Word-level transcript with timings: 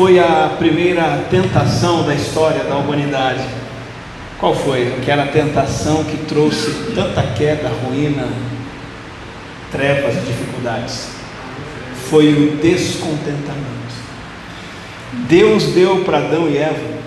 foi 0.00 0.18
a 0.18 0.54
primeira 0.58 1.26
tentação 1.30 2.06
da 2.06 2.14
história 2.14 2.64
da 2.64 2.74
humanidade? 2.76 3.44
Qual 4.38 4.54
foi 4.54 4.94
aquela 4.94 5.26
tentação 5.26 6.04
que 6.04 6.16
trouxe 6.24 6.94
tanta 6.94 7.22
queda, 7.34 7.68
ruína, 7.68 8.26
trevas 9.70 10.14
e 10.16 10.20
dificuldades? 10.20 11.08
Foi 12.08 12.32
o 12.32 12.56
descontentamento. 12.56 13.60
Deus 15.28 15.64
deu 15.64 16.02
para 16.02 16.16
Adão 16.16 16.48
e 16.48 16.56
Eva 16.56 16.98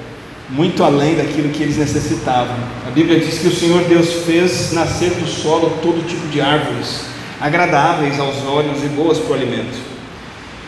muito 0.50 0.84
além 0.84 1.16
daquilo 1.16 1.50
que 1.50 1.64
eles 1.64 1.78
necessitavam. 1.78 2.55
A 2.86 2.91
Bíblia 2.91 3.20
diz 3.20 3.39
que 3.39 3.48
o 3.48 3.55
Senhor 3.55 3.86
Deus 3.86 4.23
fez 4.23 4.71
nascer 4.71 5.10
do 5.16 5.25
solo 5.25 5.80
todo 5.82 6.07
tipo 6.07 6.28
de 6.28 6.39
árvores, 6.39 7.05
agradáveis 7.41 8.20
aos 8.20 8.46
olhos 8.46 8.84
e 8.84 8.88
boas 8.89 9.18
para 9.18 9.32
o 9.32 9.34
alimento. 9.34 9.93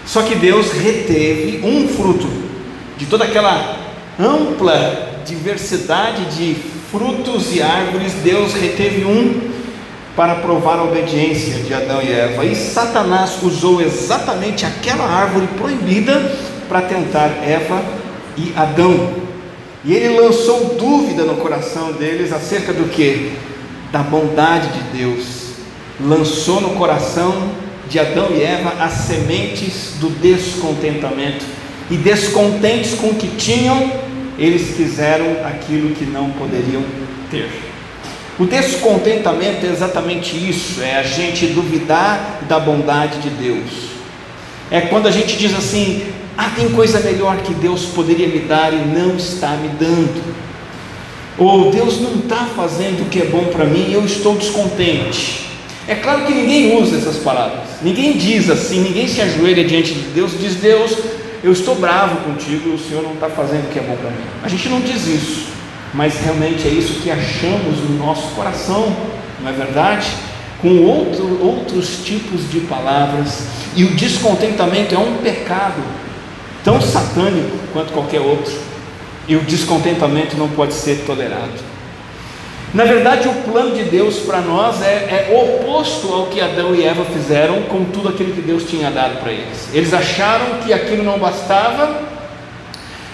Só 0.05 0.21
que 0.21 0.35
Deus 0.35 0.71
reteve 0.71 1.61
um 1.63 1.87
fruto 1.87 2.27
de 2.97 3.05
toda 3.05 3.25
aquela 3.25 3.77
ampla 4.19 5.21
diversidade 5.25 6.37
de 6.37 6.55
frutos 6.91 7.54
e 7.54 7.61
árvores, 7.61 8.13
Deus 8.23 8.54
reteve 8.54 9.04
um 9.04 9.55
para 10.15 10.36
provar 10.36 10.79
a 10.79 10.83
obediência 10.83 11.55
de 11.55 11.73
Adão 11.73 12.01
e 12.01 12.11
Eva. 12.11 12.46
E 12.46 12.55
Satanás 12.55 13.37
usou 13.43 13.82
exatamente 13.82 14.65
aquela 14.65 15.04
árvore 15.04 15.47
proibida 15.57 16.32
para 16.69 16.82
tentar 16.83 17.27
Eva 17.43 17.83
e 18.37 18.54
Adão. 18.55 19.13
E 19.83 19.93
ele 19.93 20.19
lançou 20.19 20.75
dúvida 20.79 21.24
no 21.24 21.35
coração 21.35 21.91
deles 21.91 22.32
acerca 22.32 22.71
do 22.71 22.89
que? 22.89 23.33
Da 23.91 23.99
bondade 23.99 24.69
de 24.69 24.97
Deus. 24.97 25.25
Lançou 25.99 26.61
no 26.61 26.69
coração 26.71 27.51
de 27.89 28.00
Adão 28.00 28.30
e 28.32 28.42
Eva 28.42 28.74
as 28.80 28.94
sementes 28.94 29.94
do 30.00 30.10
descontentamento. 30.10 31.46
E 31.89 31.98
descontentes 31.98 32.95
com 32.95 33.08
o 33.08 33.16
que 33.16 33.28
tinham, 33.28 33.92
eles 34.38 34.75
quiseram 34.75 35.45
aquilo 35.45 35.94
que 35.95 36.06
não 36.06 36.31
poderiam 36.31 36.83
ter. 37.30 37.50
O 38.38 38.45
descontentamento 38.45 39.66
é 39.66 39.69
exatamente 39.69 40.36
isso: 40.36 40.81
é 40.81 40.95
a 40.97 41.03
gente 41.03 41.47
duvidar 41.47 42.42
da 42.47 42.59
bondade 42.59 43.19
de 43.19 43.30
Deus. 43.30 43.95
É 44.72 44.81
quando 44.81 45.08
a 45.08 45.11
gente 45.11 45.38
diz 45.38 45.53
assim: 45.55 46.05
ah, 46.38 46.52
tem 46.55 46.70
coisa 46.70 46.99
melhor 46.99 47.38
que 47.38 47.53
Deus 47.53 47.86
poderia 47.86 48.27
me 48.27 48.39
dar 48.39 48.73
e 48.73 48.77
não 48.77 49.16
está 49.16 49.52
me 49.52 49.70
dando. 49.70 50.36
Ou 51.38 51.72
Deus 51.72 51.99
não 52.02 52.16
está 52.16 52.47
fazendo 52.55 53.03
o 53.03 53.09
que 53.09 53.22
é 53.22 53.25
bom 53.25 53.45
para 53.45 53.66
mim 53.66 53.88
e 53.89 53.94
eu 53.94 54.05
estou 54.05 54.36
descontente. 54.36 55.45
É 55.88 55.94
claro 55.95 56.25
que 56.25 56.33
ninguém 56.33 56.81
usa 56.81 56.97
essas 56.97 57.17
palavras, 57.17 57.61
ninguém 57.81 58.14
diz 58.14 58.50
assim, 58.50 58.81
ninguém 58.81 59.08
se 59.08 59.22
ajoelha 59.22 59.64
diante 59.64 59.94
de 59.94 60.02
Deus 60.09 60.33
e 60.33 60.38
diz: 60.38 60.55
Deus, 60.55 60.97
eu 61.44 61.52
estou 61.52 61.75
bravo 61.75 62.17
contigo 62.23 62.73
o 62.73 62.80
Senhor 62.80 63.03
não 63.03 63.14
está 63.14 63.30
fazendo 63.30 63.66
o 63.66 63.69
que 63.69 63.77
é 63.77 63.83
bom 63.83 63.95
para 63.95 64.09
mim. 64.09 64.23
A 64.42 64.47
gente 64.47 64.67
não 64.67 64.81
diz 64.81 65.05
isso, 65.05 65.47
mas 65.94 66.16
realmente 66.19 66.67
é 66.67 66.72
isso 66.72 67.02
que 67.02 67.11
achamos 67.11 67.77
no 67.88 68.00
nosso 68.00 68.33
coração, 68.33 68.95
não 69.39 69.50
é 69.50 69.53
verdade? 69.53 70.08
Com 70.59 70.81
outro, 70.81 71.39
outros 71.45 72.03
tipos 72.03 72.49
de 72.49 72.61
palavras, 72.61 73.44
e 73.75 73.83
o 73.83 73.92
descontentamento 73.92 74.95
é 74.95 74.97
um 74.97 75.17
pecado 75.17 75.83
tão 76.64 76.81
satânico 76.81 77.58
quanto 77.72 77.94
qualquer 77.94 78.22
outro, 78.22 78.53
e 79.27 79.36
o 79.36 79.42
descontentamento 79.42 80.36
não 80.36 80.49
pode 80.49 80.73
ser 80.73 81.03
tolerado. 81.05 81.74
Na 82.75 82.83
verdade, 82.83 83.29
o 83.29 83.33
plano 83.49 83.73
de 83.73 83.85
Deus 83.85 84.17
para 84.17 84.41
nós 84.41 84.81
é, 84.81 85.29
é, 85.29 85.33
oposto 85.33 86.13
ao 86.13 86.25
que 86.25 86.41
Adão 86.41 86.75
e 86.75 86.83
Eva 86.83 87.05
fizeram 87.05 87.61
com 87.61 87.85
tudo 87.85 88.09
aquilo 88.09 88.33
que 88.33 88.41
Deus 88.41 88.69
tinha 88.69 88.91
dado 88.91 89.21
para 89.21 89.31
eles. 89.31 89.69
Eles 89.73 89.93
acharam 89.93 90.59
que 90.59 90.73
aquilo 90.73 91.01
não 91.01 91.17
bastava 91.17 92.01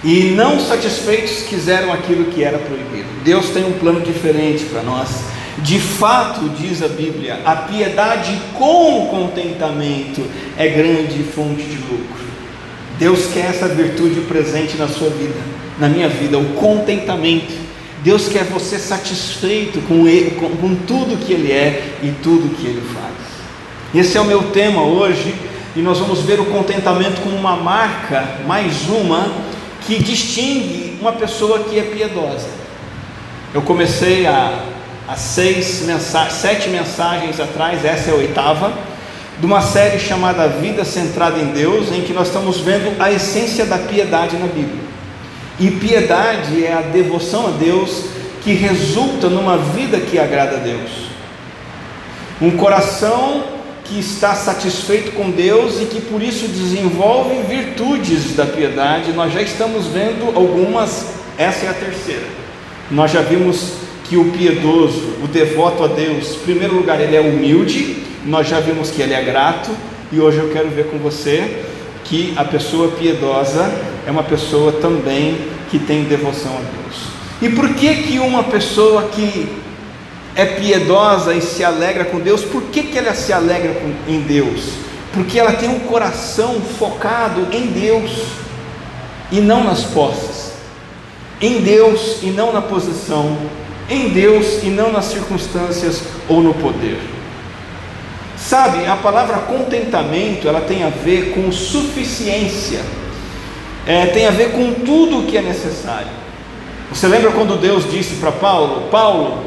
e, 0.03 0.31
não 0.31 0.59
satisfeitos, 0.59 1.43
quiseram 1.43 1.93
aquilo 1.93 2.25
que 2.31 2.43
era 2.43 2.57
proibido. 2.57 3.07
Deus 3.23 3.51
tem 3.51 3.63
um 3.63 3.73
plano 3.73 4.01
diferente 4.01 4.65
para 4.65 4.81
nós. 4.81 5.25
De 5.59 5.79
fato, 5.79 6.49
diz 6.57 6.81
a 6.81 6.87
Bíblia, 6.87 7.41
a 7.45 7.55
piedade 7.55 8.35
com 8.57 9.09
contentamento 9.11 10.25
é 10.57 10.69
grande 10.69 11.21
fonte 11.21 11.61
de 11.61 11.75
lucro. 11.75 12.25
Deus 12.97 13.27
quer 13.31 13.51
essa 13.51 13.67
virtude 13.67 14.21
presente 14.21 14.75
na 14.75 14.87
sua 14.87 15.11
vida, 15.11 15.39
na 15.77 15.87
minha 15.87 16.09
vida, 16.09 16.39
o 16.39 16.45
contentamento. 16.55 17.70
Deus 18.03 18.27
quer 18.27 18.45
você 18.45 18.79
satisfeito 18.79 19.79
com, 19.87 20.07
ele, 20.07 20.31
com, 20.31 20.49
com 20.49 20.75
tudo 20.75 21.23
que 21.23 21.33
Ele 21.33 21.51
é 21.51 21.97
e 22.01 22.11
tudo 22.23 22.55
que 22.55 22.65
Ele 22.65 22.81
faz. 22.93 23.13
Esse 23.93 24.17
é 24.17 24.21
o 24.21 24.25
meu 24.25 24.51
tema 24.51 24.83
hoje, 24.83 25.35
e 25.75 25.81
nós 25.81 25.99
vamos 25.99 26.21
ver 26.21 26.39
o 26.39 26.45
contentamento 26.45 27.21
como 27.21 27.35
uma 27.35 27.55
marca, 27.55 28.39
mais 28.47 28.87
uma, 28.89 29.31
que 29.85 30.01
distingue 30.01 30.97
uma 30.99 31.11
pessoa 31.11 31.59
que 31.59 31.77
é 31.77 31.83
piedosa. 31.83 32.49
Eu 33.53 33.61
comecei 33.61 34.25
a 34.25 34.63
seis 35.15 35.83
mensagens, 35.85 36.33
sete 36.33 36.69
mensagens 36.69 37.39
atrás, 37.39 37.83
essa 37.83 38.09
é 38.09 38.13
a 38.13 38.15
oitava 38.15 38.73
de 39.39 39.45
uma 39.45 39.61
série 39.61 39.99
chamada 39.99 40.47
Vida 40.47 40.85
Centrada 40.85 41.39
em 41.39 41.47
Deus, 41.47 41.91
em 41.91 42.01
que 42.01 42.13
nós 42.13 42.27
estamos 42.27 42.59
vendo 42.59 42.95
a 42.99 43.11
essência 43.11 43.65
da 43.65 43.77
piedade 43.77 44.37
na 44.37 44.45
Bíblia. 44.45 44.90
E 45.61 45.69
piedade 45.69 46.65
é 46.65 46.73
a 46.73 46.81
devoção 46.81 47.45
a 47.45 47.51
Deus 47.51 48.05
que 48.43 48.51
resulta 48.51 49.29
numa 49.29 49.57
vida 49.59 49.99
que 49.99 50.17
agrada 50.17 50.57
a 50.57 50.59
Deus. 50.59 50.89
Um 52.41 52.57
coração 52.57 53.43
que 53.83 53.99
está 53.99 54.33
satisfeito 54.33 55.11
com 55.11 55.29
Deus 55.29 55.79
e 55.79 55.85
que 55.85 56.01
por 56.01 56.23
isso 56.23 56.47
desenvolve 56.47 57.43
virtudes 57.43 58.35
da 58.35 58.47
piedade. 58.47 59.13
Nós 59.13 59.31
já 59.31 59.43
estamos 59.43 59.85
vendo 59.85 60.35
algumas, 60.35 61.13
essa 61.37 61.67
é 61.67 61.69
a 61.69 61.73
terceira. 61.73 62.25
Nós 62.89 63.11
já 63.11 63.21
vimos 63.21 63.73
que 64.09 64.17
o 64.17 64.31
piedoso, 64.31 65.13
o 65.23 65.27
devoto 65.27 65.83
a 65.83 65.87
Deus, 65.87 66.37
em 66.37 66.39
primeiro 66.39 66.73
lugar, 66.73 66.99
ele 66.99 67.15
é 67.15 67.21
humilde, 67.21 67.97
nós 68.25 68.47
já 68.47 68.59
vimos 68.59 68.89
que 68.89 68.99
ele 68.99 69.13
é 69.13 69.21
grato 69.21 69.69
e 70.11 70.19
hoje 70.19 70.39
eu 70.39 70.49
quero 70.49 70.69
ver 70.69 70.87
com 70.87 70.97
você 70.97 71.63
que 72.03 72.33
a 72.35 72.43
pessoa 72.43 72.89
piedosa 72.89 73.71
é 74.07 74.11
uma 74.11 74.23
pessoa 74.23 74.71
também 74.73 75.50
que 75.71 75.79
tem 75.79 76.03
devoção 76.03 76.51
a 76.51 76.59
Deus. 76.59 76.97
E 77.41 77.49
por 77.49 77.73
que 77.73 78.03
que 78.03 78.19
uma 78.19 78.43
pessoa 78.43 79.03
que 79.03 79.49
é 80.35 80.45
piedosa 80.45 81.33
e 81.33 81.41
se 81.41 81.63
alegra 81.63 82.05
com 82.05 82.19
Deus, 82.19 82.43
por 82.43 82.63
que, 82.63 82.83
que 82.83 82.97
ela 82.97 83.15
se 83.15 83.33
alegra 83.33 83.73
com, 83.73 84.11
em 84.11 84.21
Deus? 84.21 84.73
Porque 85.13 85.39
ela 85.39 85.53
tem 85.53 85.69
um 85.69 85.79
coração 85.79 86.61
focado 86.77 87.47
em 87.51 87.67
Deus 87.67 88.11
e 89.31 89.39
não 89.41 89.63
nas 89.63 89.83
posses, 89.83 90.51
em 91.41 91.61
Deus 91.61 92.19
e 92.21 92.27
não 92.27 92.53
na 92.53 92.61
posição, 92.61 93.37
em 93.89 94.09
Deus 94.09 94.63
e 94.63 94.67
não 94.67 94.91
nas 94.91 95.05
circunstâncias 95.05 96.03
ou 96.29 96.41
no 96.41 96.53
poder. 96.53 96.99
Sabe, 98.37 98.85
a 98.85 98.95
palavra 98.95 99.37
contentamento 99.39 100.47
ela 100.47 100.61
tem 100.61 100.83
a 100.83 100.89
ver 100.89 101.33
com 101.33 101.51
suficiência, 101.51 102.81
é, 103.85 104.07
tem 104.07 104.27
a 104.27 104.31
ver 104.31 104.51
com 104.51 104.73
tudo 104.73 105.19
o 105.19 105.25
que 105.25 105.37
é 105.37 105.41
necessário. 105.41 106.21
Você 106.91 107.07
lembra 107.07 107.31
quando 107.31 107.59
Deus 107.59 107.89
disse 107.89 108.15
para 108.15 108.31
Paulo: 108.31 108.89
Paulo, 108.89 109.43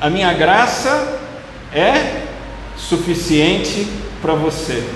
a 0.00 0.10
minha 0.10 0.32
graça 0.32 1.18
é 1.72 2.22
suficiente 2.76 3.88
para 4.20 4.34
você. 4.34 4.86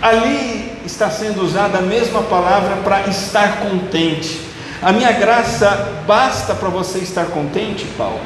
Ali 0.00 0.72
está 0.84 1.10
sendo 1.10 1.42
usada 1.42 1.78
a 1.78 1.82
mesma 1.82 2.22
palavra 2.22 2.76
para 2.76 3.06
estar 3.08 3.60
contente. 3.60 4.40
A 4.82 4.92
minha 4.92 5.12
graça 5.12 6.02
basta 6.06 6.54
para 6.54 6.68
você 6.68 6.98
estar 6.98 7.26
contente, 7.26 7.86
Paulo. 7.96 8.20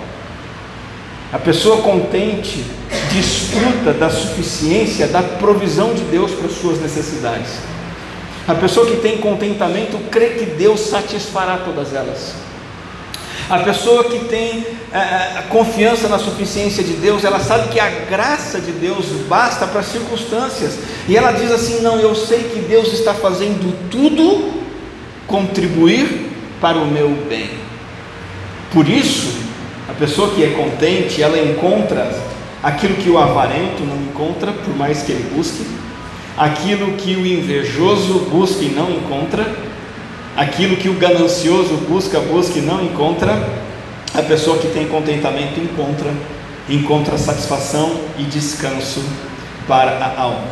A 1.32 1.38
pessoa 1.38 1.82
contente 1.82 2.64
desfruta 3.12 3.92
da 3.92 4.10
suficiência, 4.10 5.06
da 5.06 5.22
provisão 5.22 5.94
de 5.94 6.02
Deus 6.02 6.32
para 6.32 6.46
as 6.46 6.54
suas 6.54 6.80
necessidades. 6.80 7.50
A 8.48 8.54
pessoa 8.54 8.86
que 8.86 8.96
tem 8.96 9.18
contentamento 9.18 9.98
crê 10.10 10.30
que 10.30 10.46
Deus 10.46 10.80
satisfará 10.80 11.58
todas 11.58 11.94
elas. 11.94 12.34
A 13.48 13.58
pessoa 13.58 14.04
que 14.04 14.26
tem 14.26 14.64
é, 14.92 15.42
confiança 15.48 16.08
na 16.08 16.18
suficiência 16.18 16.84
de 16.84 16.92
Deus, 16.92 17.24
ela 17.24 17.40
sabe 17.40 17.68
que 17.68 17.80
a 17.80 17.90
graça 18.08 18.60
de 18.60 18.70
Deus 18.70 19.06
basta 19.28 19.66
para 19.66 19.80
as 19.80 19.86
circunstâncias, 19.86 20.78
e 21.08 21.16
ela 21.16 21.32
diz 21.32 21.50
assim: 21.50 21.80
Não, 21.80 21.98
eu 21.98 22.14
sei 22.14 22.44
que 22.44 22.60
Deus 22.60 22.92
está 22.92 23.12
fazendo 23.12 23.76
tudo 23.90 24.52
contribuir 25.26 26.30
para 26.60 26.78
o 26.78 26.86
meu 26.86 27.08
bem. 27.28 27.50
Por 28.72 28.88
isso, 28.88 29.36
a 29.88 29.92
pessoa 29.94 30.32
que 30.32 30.44
é 30.44 30.50
contente, 30.50 31.20
ela 31.20 31.36
encontra 31.36 32.08
aquilo 32.62 32.94
que 32.94 33.10
o 33.10 33.18
avarento 33.18 33.82
não 33.82 33.96
encontra, 33.96 34.52
por 34.52 34.76
mais 34.76 35.02
que 35.02 35.10
ele 35.10 35.28
busque, 35.34 35.66
aquilo 36.40 36.92
que 36.92 37.14
o 37.16 37.26
invejoso 37.26 38.20
busca 38.30 38.64
e 38.64 38.70
não 38.70 38.90
encontra, 38.90 39.46
aquilo 40.34 40.74
que 40.74 40.88
o 40.88 40.94
ganancioso 40.94 41.74
busca, 41.86 42.18
busca 42.18 42.58
e 42.58 42.62
não 42.62 42.82
encontra, 42.82 43.46
a 44.14 44.22
pessoa 44.22 44.56
que 44.56 44.68
tem 44.68 44.88
contentamento 44.88 45.60
encontra, 45.60 46.10
encontra 46.66 47.18
satisfação 47.18 47.94
e 48.16 48.22
descanso 48.22 49.04
para 49.68 49.90
a 49.90 50.18
alma. 50.18 50.48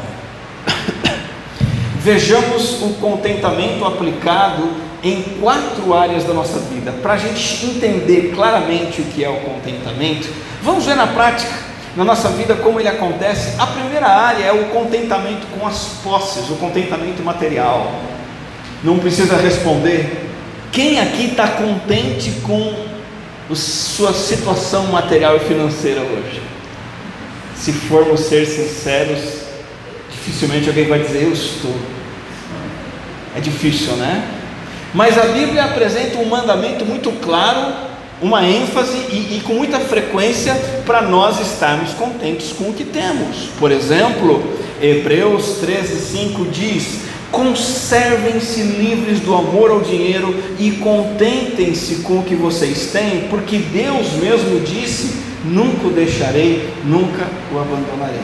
vejamos 2.04 2.82
o 2.82 2.90
contentamento 3.00 3.82
aplicado 3.86 4.68
em 5.02 5.22
quatro 5.40 5.94
áreas 5.94 6.22
da 6.22 6.34
nossa 6.34 6.58
vida. 6.58 6.92
Para 7.00 7.14
a 7.14 7.16
gente 7.16 7.64
entender 7.64 8.32
claramente 8.34 9.00
o 9.00 9.04
que 9.04 9.24
é 9.24 9.30
o 9.30 9.36
contentamento, 9.36 10.28
vamos 10.62 10.84
ver 10.84 10.96
na 10.96 11.06
prática, 11.06 11.67
na 11.98 12.04
nossa 12.04 12.28
vida, 12.28 12.54
como 12.54 12.78
ele 12.78 12.88
acontece. 12.88 13.54
A 13.58 13.66
primeira 13.66 14.06
área 14.06 14.44
é 14.44 14.52
o 14.52 14.66
contentamento 14.66 15.48
com 15.48 15.66
as 15.66 15.98
posses, 16.04 16.48
o 16.48 16.54
contentamento 16.54 17.24
material. 17.24 17.92
Não 18.84 19.00
precisa 19.00 19.36
responder. 19.36 20.30
Quem 20.70 21.00
aqui 21.00 21.30
está 21.30 21.48
contente 21.48 22.30
com 22.44 22.72
sua 23.52 24.12
situação 24.12 24.86
material 24.86 25.38
e 25.38 25.40
financeira 25.40 26.00
hoje? 26.00 26.40
Se 27.56 27.72
formos 27.72 28.20
ser 28.20 28.46
sinceros, 28.46 29.40
dificilmente 30.08 30.68
alguém 30.68 30.86
vai 30.86 31.00
dizer 31.00 31.24
eu 31.24 31.32
estou. 31.32 31.74
É 33.36 33.40
difícil, 33.40 33.94
né? 33.94 34.22
Mas 34.94 35.18
a 35.18 35.24
Bíblia 35.24 35.64
apresenta 35.64 36.18
um 36.18 36.26
mandamento 36.26 36.84
muito 36.86 37.10
claro, 37.20 37.87
uma 38.20 38.44
ênfase 38.44 38.96
e, 39.10 39.36
e 39.36 39.42
com 39.44 39.54
muita 39.54 39.78
frequência 39.78 40.54
para 40.84 41.02
nós 41.02 41.40
estarmos 41.40 41.92
contentes 41.92 42.52
com 42.52 42.70
o 42.70 42.72
que 42.72 42.84
temos. 42.84 43.48
Por 43.58 43.70
exemplo, 43.70 44.42
Hebreus 44.80 45.60
13:5 45.62 46.50
diz: 46.50 47.00
Conservem-se 47.30 48.62
livres 48.62 49.20
do 49.20 49.34
amor 49.34 49.70
ao 49.70 49.80
dinheiro 49.80 50.34
e 50.58 50.72
contentem-se 50.72 51.96
com 51.96 52.20
o 52.20 52.22
que 52.24 52.34
vocês 52.34 52.90
têm, 52.90 53.28
porque 53.28 53.58
Deus 53.58 54.12
mesmo 54.14 54.60
disse: 54.60 55.22
Nunca 55.44 55.86
o 55.86 55.90
deixarei, 55.90 56.68
nunca 56.84 57.26
o 57.52 57.58
abandonarei. 57.58 58.20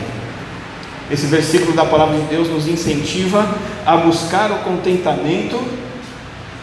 Esse 1.09 1.27
versículo 1.27 1.73
da 1.73 1.85
palavra 1.85 2.17
de 2.17 2.23
Deus 2.23 2.49
nos 2.49 2.67
incentiva 2.67 3.47
a 3.85 3.95
buscar 3.95 4.51
o 4.51 4.59
contentamento 4.63 5.61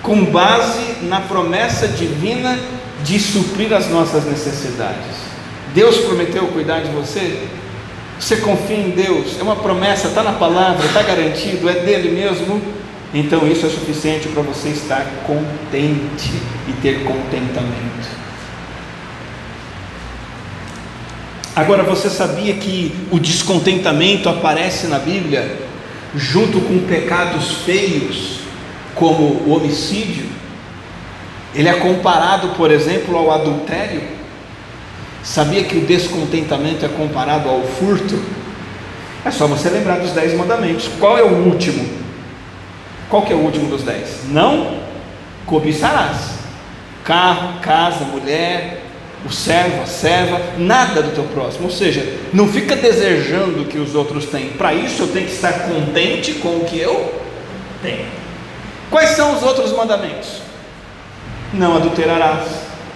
com 0.02 0.24
base 0.24 0.96
na 1.02 1.20
promessa 1.20 1.86
divina 1.86 2.58
de 3.04 3.18
suprir 3.18 3.72
as 3.72 3.88
nossas 3.88 4.24
necessidades. 4.24 5.32
Deus 5.74 5.98
prometeu 5.98 6.46
cuidar 6.48 6.80
de 6.80 6.90
você? 6.90 7.48
Você 8.18 8.36
confia 8.36 8.76
em 8.76 8.90
Deus? 8.90 9.38
É 9.38 9.42
uma 9.42 9.56
promessa, 9.56 10.08
está 10.08 10.22
na 10.22 10.32
palavra, 10.32 10.86
está 10.86 11.02
garantido, 11.02 11.68
é 11.68 11.74
dele 11.74 12.10
mesmo? 12.10 12.60
Então 13.14 13.46
isso 13.46 13.66
é 13.66 13.68
suficiente 13.68 14.28
para 14.28 14.42
você 14.42 14.68
estar 14.68 15.04
contente 15.26 16.32
e 16.68 16.72
ter 16.80 17.04
contentamento. 17.04 18.22
Agora 21.54 21.82
você 21.82 22.08
sabia 22.08 22.54
que 22.54 22.94
o 23.10 23.18
descontentamento 23.18 24.28
aparece 24.28 24.86
na 24.86 24.98
Bíblia 24.98 25.58
junto 26.14 26.60
com 26.60 26.78
pecados 26.86 27.58
feios 27.64 28.38
como 28.94 29.24
o 29.24 29.56
homicídio, 29.56 30.26
ele 31.54 31.68
é 31.68 31.74
comparado, 31.74 32.48
por 32.50 32.70
exemplo, 32.70 33.16
ao 33.16 33.30
adultério. 33.30 34.02
Sabia 35.22 35.62
que 35.64 35.78
o 35.78 35.82
descontentamento 35.82 36.84
é 36.84 36.88
comparado 36.88 37.48
ao 37.48 37.62
furto? 37.62 38.20
É 39.24 39.30
só 39.30 39.46
você 39.46 39.68
lembrar 39.68 39.98
dos 40.00 40.12
dez 40.12 40.34
mandamentos. 40.34 40.88
Qual 40.98 41.16
é 41.16 41.22
o 41.22 41.46
último? 41.46 41.86
Qual 43.08 43.22
que 43.22 43.32
é 43.32 43.36
o 43.36 43.40
último 43.40 43.68
dos 43.68 43.82
dez? 43.82 44.22
Não 44.28 44.80
cobiçarás. 45.46 46.42
Carro, 47.04 47.60
casa, 47.60 48.04
mulher, 48.04 48.82
o 49.24 49.30
servo, 49.30 49.82
a 49.82 49.86
serva, 49.86 50.40
nada 50.58 51.02
do 51.02 51.14
teu 51.14 51.24
próximo. 51.24 51.64
Ou 51.66 51.70
seja, 51.70 52.18
não 52.32 52.48
fica 52.48 52.74
desejando 52.74 53.62
o 53.62 53.64
que 53.66 53.78
os 53.78 53.94
outros 53.94 54.26
têm. 54.26 54.50
Para 54.50 54.74
isso 54.74 55.02
eu 55.02 55.08
tenho 55.08 55.26
que 55.26 55.32
estar 55.32 55.52
contente 55.68 56.34
com 56.34 56.56
o 56.56 56.64
que 56.64 56.78
eu 56.78 57.22
tenho. 57.82 58.06
Quais 58.90 59.10
são 59.10 59.36
os 59.36 59.42
outros 59.42 59.72
mandamentos? 59.72 60.41
Não 61.52 61.76
adulterarás, 61.76 62.48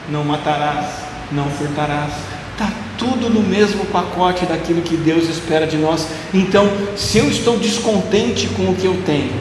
não 0.08 0.24
matarás, 0.24 0.86
não 1.30 1.44
furtarás. 1.50 2.12
Está 2.52 2.72
tudo 2.96 3.28
no 3.28 3.42
mesmo 3.42 3.84
pacote 3.86 4.46
daquilo 4.46 4.80
que 4.80 4.96
Deus 4.96 5.28
espera 5.28 5.66
de 5.66 5.76
nós. 5.76 6.06
Então, 6.32 6.70
se 6.96 7.18
eu 7.18 7.28
estou 7.28 7.58
descontente 7.58 8.48
com 8.48 8.70
o 8.70 8.74
que 8.74 8.86
eu 8.86 9.02
tenho, 9.04 9.34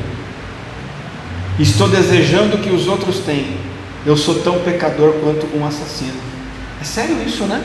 estou 1.57 1.87
desejando 1.87 2.57
o 2.57 2.59
que 2.59 2.69
os 2.69 2.87
outros 2.87 3.19
têm, 3.19 3.57
eu 4.05 4.17
sou 4.17 4.35
tão 4.39 4.59
pecador 4.59 5.13
quanto 5.23 5.47
um 5.55 5.65
assassino. 5.65 6.19
É 6.81 6.83
sério 6.83 7.17
isso, 7.25 7.45
né? 7.45 7.63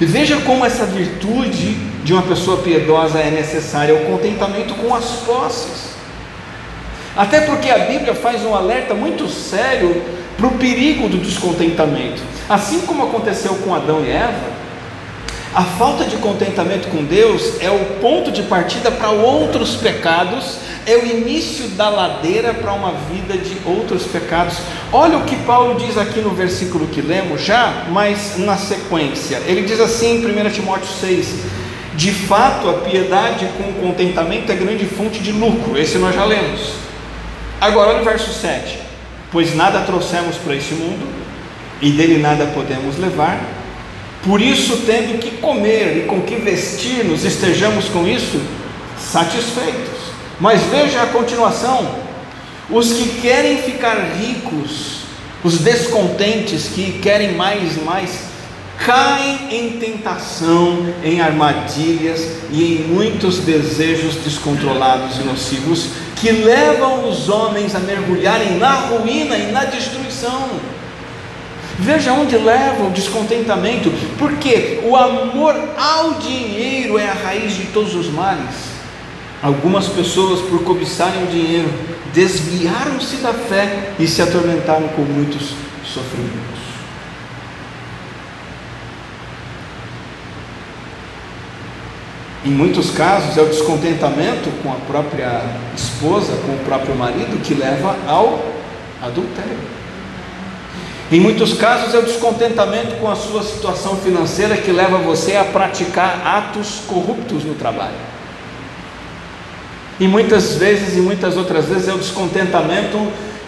E 0.00 0.06
veja 0.06 0.36
como 0.38 0.64
essa 0.64 0.86
virtude 0.86 1.74
de 2.04 2.12
uma 2.12 2.22
pessoa 2.22 2.58
piedosa 2.58 3.18
é 3.18 3.30
necessária, 3.30 3.94
o 3.94 4.06
contentamento 4.06 4.74
com 4.74 4.94
as 4.94 5.04
posses. 5.26 5.94
Até 7.16 7.42
porque 7.42 7.70
a 7.70 7.78
Bíblia 7.78 8.14
faz 8.14 8.44
um 8.44 8.54
alerta 8.54 8.92
muito 8.94 9.28
sério 9.28 10.02
para 10.36 10.46
o 10.46 10.58
perigo 10.58 11.08
do 11.08 11.18
descontentamento. 11.18 12.22
Assim 12.48 12.80
como 12.80 13.04
aconteceu 13.04 13.54
com 13.56 13.74
Adão 13.74 14.04
e 14.04 14.10
Eva, 14.10 14.54
a 15.54 15.62
falta 15.62 16.04
de 16.04 16.16
contentamento 16.16 16.88
com 16.88 17.04
Deus 17.04 17.60
é 17.60 17.70
o 17.70 18.00
ponto 18.00 18.32
de 18.32 18.42
partida 18.42 18.90
para 18.90 19.10
outros 19.10 19.76
pecados, 19.76 20.58
é 20.84 20.96
o 20.96 21.06
início 21.06 21.68
da 21.68 21.88
ladeira 21.88 22.52
para 22.52 22.72
uma 22.72 22.92
vida 23.08 23.38
de 23.38 23.56
outros 23.64 24.02
pecados. 24.02 24.56
Olha 24.92 25.16
o 25.16 25.24
que 25.24 25.36
Paulo 25.36 25.78
diz 25.78 25.96
aqui 25.96 26.18
no 26.20 26.30
versículo 26.30 26.88
que 26.88 27.00
lemos, 27.00 27.40
já, 27.40 27.84
mas 27.90 28.36
na 28.36 28.56
sequência. 28.56 29.40
Ele 29.46 29.62
diz 29.62 29.78
assim 29.78 30.16
em 30.16 30.26
1 30.26 30.50
Timóteo 30.50 30.88
6: 30.88 31.34
De 31.94 32.10
fato, 32.10 32.68
a 32.68 32.72
piedade 32.72 33.48
com 33.56 33.72
contentamento 33.74 34.50
é 34.50 34.56
grande 34.56 34.86
fonte 34.86 35.20
de 35.20 35.30
lucro. 35.30 35.78
Esse 35.78 35.98
nós 35.98 36.16
já 36.16 36.24
lemos. 36.24 36.72
Agora, 37.60 37.90
olha 37.90 38.00
o 38.00 38.04
verso 38.04 38.32
7: 38.32 38.83
Pois 39.34 39.52
nada 39.56 39.80
trouxemos 39.80 40.36
para 40.36 40.54
este 40.54 40.74
mundo, 40.74 41.08
e 41.82 41.90
dele 41.90 42.18
nada 42.18 42.46
podemos 42.54 42.96
levar, 42.96 43.38
por 44.22 44.40
isso, 44.40 44.84
tendo 44.86 45.18
que 45.18 45.38
comer 45.38 46.04
e 46.04 46.06
com 46.06 46.22
que 46.22 46.36
vestir-nos, 46.36 47.24
estejamos 47.24 47.86
com 47.86 48.06
isso 48.06 48.40
satisfeitos. 48.96 49.98
Mas 50.38 50.62
veja 50.62 51.02
a 51.02 51.06
continuação: 51.06 51.96
os 52.70 52.92
que 52.92 53.20
querem 53.20 53.58
ficar 53.58 53.96
ricos, 54.16 55.00
os 55.42 55.58
descontentes 55.58 56.68
que 56.68 57.00
querem 57.00 57.34
mais 57.34 57.76
e 57.76 57.80
mais, 57.80 58.10
caem 58.78 59.48
em 59.50 59.70
tentação, 59.80 60.94
em 61.02 61.20
armadilhas 61.20 62.20
e 62.52 62.76
em 62.76 62.78
muitos 62.86 63.40
desejos 63.40 64.14
descontrolados 64.24 65.18
e 65.18 65.24
nocivos 65.24 65.88
que 66.16 66.30
levam 66.30 67.08
os 67.08 67.28
homens 67.28 67.74
a 67.74 67.78
mergulharem 67.78 68.58
na 68.58 68.72
ruína 68.72 69.36
e 69.36 69.52
na 69.52 69.64
destruição. 69.64 70.48
Veja 71.78 72.12
onde 72.12 72.36
leva 72.36 72.84
o 72.84 72.90
descontentamento, 72.90 73.92
porque 74.18 74.80
o 74.84 74.96
amor 74.96 75.56
ao 75.76 76.14
dinheiro 76.14 76.98
é 76.98 77.08
a 77.08 77.14
raiz 77.14 77.56
de 77.56 77.66
todos 77.66 77.94
os 77.94 78.08
males. 78.08 78.74
Algumas 79.42 79.88
pessoas, 79.88 80.40
por 80.40 80.62
cobiçarem 80.62 81.24
o 81.24 81.26
dinheiro, 81.26 81.68
desviaram-se 82.14 83.16
da 83.16 83.34
fé 83.34 83.92
e 83.98 84.06
se 84.06 84.22
atormentaram 84.22 84.88
com 84.88 85.02
muitos 85.02 85.50
sofrimentos. 85.84 86.53
Em 92.44 92.50
muitos 92.50 92.90
casos 92.90 93.38
é 93.38 93.40
o 93.40 93.46
descontentamento 93.46 94.50
com 94.62 94.70
a 94.70 94.76
própria 94.86 95.42
esposa, 95.74 96.34
com 96.44 96.52
o 96.52 96.58
próprio 96.58 96.94
marido, 96.94 97.42
que 97.42 97.54
leva 97.54 97.96
ao 98.06 98.38
adultério. 99.00 99.56
Em 101.10 101.20
muitos 101.20 101.54
casos 101.54 101.94
é 101.94 101.98
o 101.98 102.02
descontentamento 102.02 102.96
com 102.96 103.10
a 103.10 103.16
sua 103.16 103.42
situação 103.42 103.96
financeira 103.96 104.58
que 104.58 104.70
leva 104.70 104.98
você 104.98 105.36
a 105.36 105.44
praticar 105.44 106.20
atos 106.26 106.82
corruptos 106.86 107.44
no 107.44 107.54
trabalho. 107.54 107.94
E 109.98 110.06
muitas 110.06 110.56
vezes, 110.56 110.96
e 110.96 111.00
muitas 111.00 111.38
outras 111.38 111.66
vezes, 111.66 111.88
é 111.88 111.94
o 111.94 111.98
descontentamento 111.98 112.98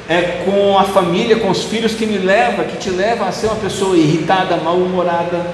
é 0.09 0.45
com 0.45 0.79
a 0.79 0.85
família, 0.85 1.37
com 1.37 1.50
os 1.50 1.65
filhos 1.65 1.93
que 1.93 2.07
me 2.07 2.17
leva, 2.17 2.65
que 2.65 2.76
te 2.76 2.91
leva 2.91 3.26
a 3.26 3.33
ser 3.33 3.47
uma 3.49 3.57
pessoa 3.57 3.97
irritada, 3.97 4.57
mal-humorada, 4.57 5.45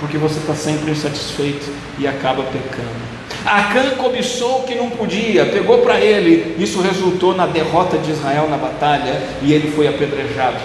porque 0.00 0.18
você 0.18 0.38
está 0.38 0.54
sempre 0.54 0.90
insatisfeito 0.90 1.66
e 1.98 2.06
acaba 2.06 2.42
pecando. 2.44 3.06
Acã 3.44 3.90
cobiçou 3.96 4.60
o 4.60 4.62
que 4.64 4.74
não 4.74 4.90
podia, 4.90 5.46
pegou 5.46 5.78
para 5.78 6.00
ele, 6.00 6.56
isso 6.58 6.80
resultou 6.80 7.34
na 7.34 7.46
derrota 7.46 7.96
de 7.96 8.10
Israel 8.10 8.48
na 8.50 8.56
batalha 8.56 9.22
e 9.40 9.52
ele 9.52 9.70
foi 9.70 9.86
apedrejado. 9.86 10.56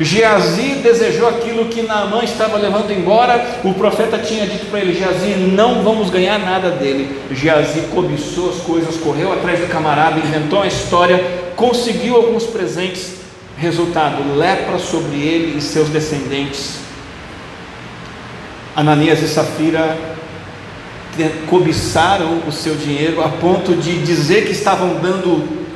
Geazi 0.00 0.76
desejou 0.82 1.28
aquilo 1.28 1.66
que 1.66 1.82
Naamã 1.82 2.22
estava 2.22 2.56
levando 2.56 2.92
embora, 2.92 3.60
o 3.64 3.74
profeta 3.74 4.18
tinha 4.18 4.46
dito 4.46 4.66
para 4.66 4.80
ele: 4.80 4.92
Geazi, 4.92 5.34
não 5.36 5.82
vamos 5.82 6.08
ganhar 6.08 6.38
nada 6.38 6.70
dele. 6.70 7.18
Geazi 7.32 7.80
cobiçou 7.92 8.50
as 8.50 8.58
coisas, 8.58 8.96
correu 8.96 9.32
atrás 9.32 9.58
do 9.58 9.66
camarada, 9.66 10.20
inventou 10.20 10.62
a 10.62 10.68
história, 10.68 11.20
conseguiu 11.56 12.14
alguns 12.14 12.44
presentes. 12.44 13.18
Resultado: 13.56 14.36
lepra 14.36 14.78
sobre 14.78 15.16
ele 15.16 15.58
e 15.58 15.60
seus 15.60 15.88
descendentes 15.88 16.87
Ananias 18.78 19.20
e 19.24 19.26
Safira 19.26 19.98
cobiçaram 21.50 22.42
o 22.46 22.52
seu 22.52 22.76
dinheiro 22.76 23.20
a 23.20 23.28
ponto 23.28 23.74
de 23.74 23.98
dizer 24.04 24.44
que 24.44 24.52
estavam 24.52 25.00
dando 25.02 25.66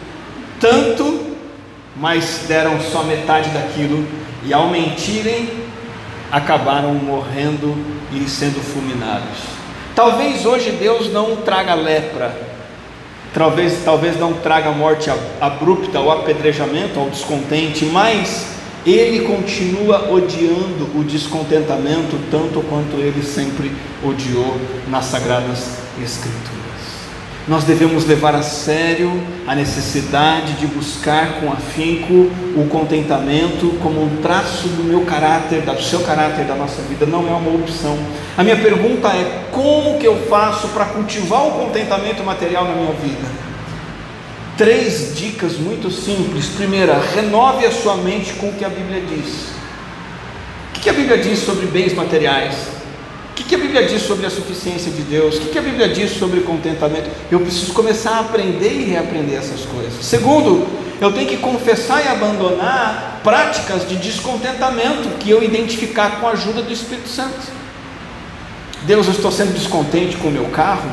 tanto, 0.61 1.35
mas 1.97 2.45
deram 2.47 2.81
só 2.81 3.03
metade 3.03 3.51
daquilo, 3.51 4.07
e 4.45 4.55
ao 4.55 4.69
mentirem, 4.69 5.51
acabaram 6.31 6.95
morrendo 6.95 7.77
e 8.13 8.21
sendo 8.31 8.63
fulminados. 8.63 9.39
Talvez 9.97 10.47
hoje 10.47 10.71
Deus 10.71 11.13
não 11.13 11.35
traga 11.35 11.75
lepra, 11.75 12.33
talvez, 13.35 13.81
talvez 13.85 14.17
não 14.17 14.35
traga 14.35 14.71
morte 14.71 15.11
abrupta, 15.41 15.99
ou 15.99 16.13
apedrejamento, 16.13 17.01
ou 17.01 17.11
descontente, 17.11 17.85
mas 17.87 18.62
ele 18.85 19.27
continua 19.27 20.11
odiando 20.11 20.89
o 20.95 21.05
descontentamento 21.05 22.19
tanto 22.31 22.61
quanto 22.63 22.97
ele 22.97 23.23
sempre 23.23 23.71
odiou 24.03 24.57
nas 24.89 25.05
Sagradas 25.05 25.79
Escrituras. 26.03 26.63
Nós 27.47 27.65
devemos 27.65 28.07
levar 28.07 28.37
a 28.37 28.43
sério 28.43 29.11
a 29.47 29.55
necessidade 29.55 30.53
de 30.55 30.67
buscar 30.67 31.41
com 31.41 31.53
afinco 31.53 32.31
o 32.57 32.69
contentamento 32.69 33.77
como 33.83 34.01
um 34.01 34.17
traço 34.23 34.69
do 34.69 34.85
meu 34.85 35.01
caráter, 35.01 35.63
do 35.63 35.83
seu 35.83 36.01
caráter, 36.01 36.45
da 36.45 36.55
nossa 36.55 36.81
vida, 36.83 37.05
não 37.05 37.27
é 37.27 37.33
uma 37.33 37.53
opção. 37.53 37.99
A 38.37 38.45
minha 38.45 38.57
pergunta 38.57 39.09
é: 39.09 39.47
como 39.51 39.99
que 39.99 40.07
eu 40.07 40.17
faço 40.29 40.69
para 40.69 40.85
cultivar 40.87 41.49
o 41.49 41.53
contentamento 41.53 42.23
material 42.23 42.65
na 42.65 42.75
minha 42.75 42.93
vida? 42.93 43.52
Três 44.57 45.17
dicas 45.17 45.57
muito 45.57 45.91
simples. 45.91 46.47
Primeira, 46.47 47.01
renove 47.15 47.65
a 47.65 47.71
sua 47.71 47.97
mente 47.97 48.35
com 48.35 48.49
o 48.49 48.53
que 48.53 48.65
a 48.65 48.69
Bíblia 48.69 49.01
diz. 49.01 49.47
O 50.77 50.81
que 50.81 50.91
a 50.91 50.93
Bíblia 50.93 51.19
diz 51.19 51.39
sobre 51.39 51.67
bens 51.67 51.95
materiais? 51.95 52.55
O 53.31 53.35
que 53.35 53.55
a 53.55 53.59
Bíblia 53.59 53.87
diz 53.87 54.03
sobre 54.03 54.27
a 54.27 54.31
suficiência 54.31 54.93
de 54.93 55.03
Deus? 55.03 55.37
O 55.37 55.47
que 55.47 55.59
a 55.59 55.63
Bíblia 55.63 55.89
diz 55.89 56.13
sobre 56.13 56.41
contentamento? 56.41 57.09
Eu 57.31 57.41
preciso 57.41 57.73
começar 57.73 58.13
a 58.13 58.21
aprender 58.21 58.73
e 58.73 58.85
reaprender 58.85 59.39
essas 59.39 59.63
coisas. 59.63 60.05
Segundo, 60.05 60.67
eu 61.01 61.13
tenho 61.13 61.29
que 61.29 61.39
confessar 61.39 62.05
e 62.05 62.09
abandonar 62.09 63.21
práticas 63.25 63.89
de 63.89 63.97
descontentamento 63.97 65.09
que 65.19 65.31
eu 65.31 65.43
identificar 65.43 66.21
com 66.21 66.29
a 66.29 66.33
ajuda 66.33 66.63
do 66.63 66.73
Espírito 66.73 67.09
Santo. 67.09 67.41
Deus, 68.83 69.07
eu 69.07 69.13
estou 69.13 69.33
sendo 69.33 69.55
descontente 69.55 70.17
com 70.17 70.29
o 70.29 70.33
meu 70.33 70.47
carro? 70.47 70.91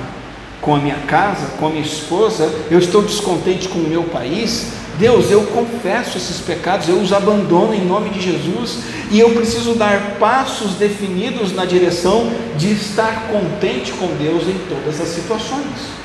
Com 0.62 0.76
a 0.76 0.80
minha 0.80 0.98
casa, 1.08 1.48
com 1.58 1.68
a 1.68 1.70
minha 1.70 1.84
esposa, 1.84 2.52
eu 2.70 2.80
estou 2.80 3.02
descontente 3.02 3.68
com 3.68 3.80
o 3.80 3.88
meu 3.88 4.04
país. 4.04 4.74
Deus, 4.98 5.32
eu 5.32 5.44
confesso 5.44 6.18
esses 6.18 6.42
pecados, 6.42 6.90
eu 6.90 7.00
os 7.00 7.14
abandono 7.14 7.74
em 7.74 7.86
nome 7.86 8.10
de 8.10 8.22
Jesus 8.22 8.80
e 9.10 9.20
eu 9.20 9.30
preciso 9.32 9.74
dar 9.74 10.18
passos 10.20 10.74
definidos 10.74 11.54
na 11.54 11.64
direção 11.64 12.30
de 12.58 12.74
estar 12.74 13.30
contente 13.30 13.94
com 13.94 14.08
Deus 14.18 14.44
em 14.44 14.58
todas 14.68 15.00
as 15.00 15.08
situações. 15.08 16.00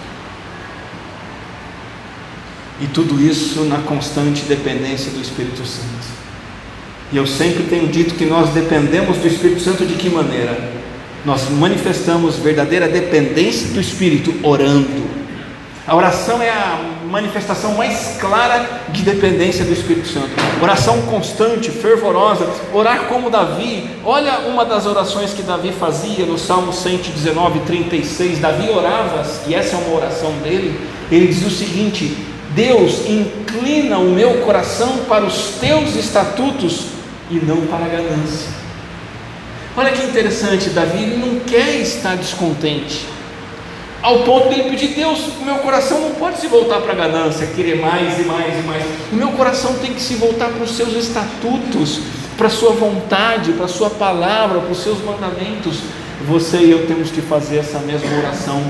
E 2.80 2.86
tudo 2.86 3.20
isso 3.20 3.64
na 3.64 3.78
constante 3.78 4.42
dependência 4.42 5.10
do 5.10 5.20
Espírito 5.20 5.64
Santo. 5.66 6.14
E 7.12 7.16
eu 7.16 7.26
sempre 7.26 7.64
tenho 7.64 7.88
dito 7.88 8.14
que 8.14 8.24
nós 8.24 8.50
dependemos 8.50 9.18
do 9.18 9.26
Espírito 9.26 9.60
Santo 9.60 9.84
de 9.84 9.94
que 9.94 10.08
maneira? 10.08 10.73
Nós 11.24 11.48
manifestamos 11.48 12.36
verdadeira 12.36 12.86
dependência 12.86 13.68
do 13.68 13.80
Espírito 13.80 14.34
orando. 14.42 15.24
A 15.86 15.94
oração 15.94 16.42
é 16.42 16.48
a 16.48 16.80
manifestação 17.10 17.74
mais 17.74 18.16
clara 18.18 18.82
de 18.88 19.02
dependência 19.02 19.64
do 19.64 19.72
Espírito 19.72 20.08
Santo. 20.08 20.30
Oração 20.62 21.02
constante, 21.02 21.70
fervorosa, 21.70 22.48
orar 22.72 23.04
como 23.04 23.28
Davi. 23.28 23.90
Olha 24.02 24.40
uma 24.48 24.64
das 24.64 24.86
orações 24.86 25.32
que 25.32 25.42
Davi 25.42 25.72
fazia 25.72 26.24
no 26.24 26.38
Salmo 26.38 26.72
119, 26.72 27.60
36. 27.60 28.38
Davi 28.38 28.70
orava, 28.70 29.26
e 29.46 29.54
essa 29.54 29.76
é 29.76 29.78
uma 29.78 29.94
oração 29.94 30.32
dele. 30.42 30.78
Ele 31.10 31.26
diz 31.26 31.44
o 31.44 31.50
seguinte: 31.50 32.16
Deus, 32.54 33.06
inclina 33.06 33.98
o 33.98 34.10
meu 34.10 34.40
coração 34.40 35.00
para 35.06 35.24
os 35.24 35.56
teus 35.60 35.94
estatutos 35.96 36.86
e 37.30 37.34
não 37.34 37.66
para 37.66 37.84
a 37.84 37.88
ganância. 37.88 38.63
Olha 39.76 39.90
que 39.90 40.04
interessante, 40.04 40.70
Davi 40.70 41.02
ele 41.02 41.16
não 41.16 41.40
quer 41.40 41.80
estar 41.80 42.16
descontente, 42.16 43.06
ao 44.00 44.20
ponto 44.20 44.48
de 44.48 44.60
ele 44.60 44.70
pedir: 44.70 44.94
Deus, 44.94 45.18
o 45.40 45.44
meu 45.44 45.56
coração 45.56 46.00
não 46.00 46.10
pode 46.12 46.38
se 46.38 46.46
voltar 46.46 46.80
para 46.80 46.92
a 46.92 46.94
ganância, 46.94 47.46
querer 47.48 47.80
mais 47.80 48.18
e 48.20 48.22
mais 48.22 48.54
e 48.58 48.62
mais. 48.62 48.84
O 49.10 49.16
meu 49.16 49.30
coração 49.32 49.74
tem 49.78 49.92
que 49.92 50.00
se 50.00 50.14
voltar 50.14 50.50
para 50.50 50.62
os 50.62 50.76
seus 50.76 50.94
estatutos, 50.94 52.00
para 52.36 52.46
a 52.46 52.50
sua 52.50 52.70
vontade, 52.70 53.52
para 53.52 53.64
a 53.64 53.68
sua 53.68 53.90
palavra, 53.90 54.60
para 54.60 54.70
os 54.70 54.82
seus 54.82 55.02
mandamentos. 55.02 55.78
Você 56.26 56.58
e 56.58 56.70
eu 56.70 56.86
temos 56.86 57.10
que 57.10 57.20
fazer 57.20 57.58
essa 57.58 57.80
mesma 57.80 58.16
oração 58.16 58.62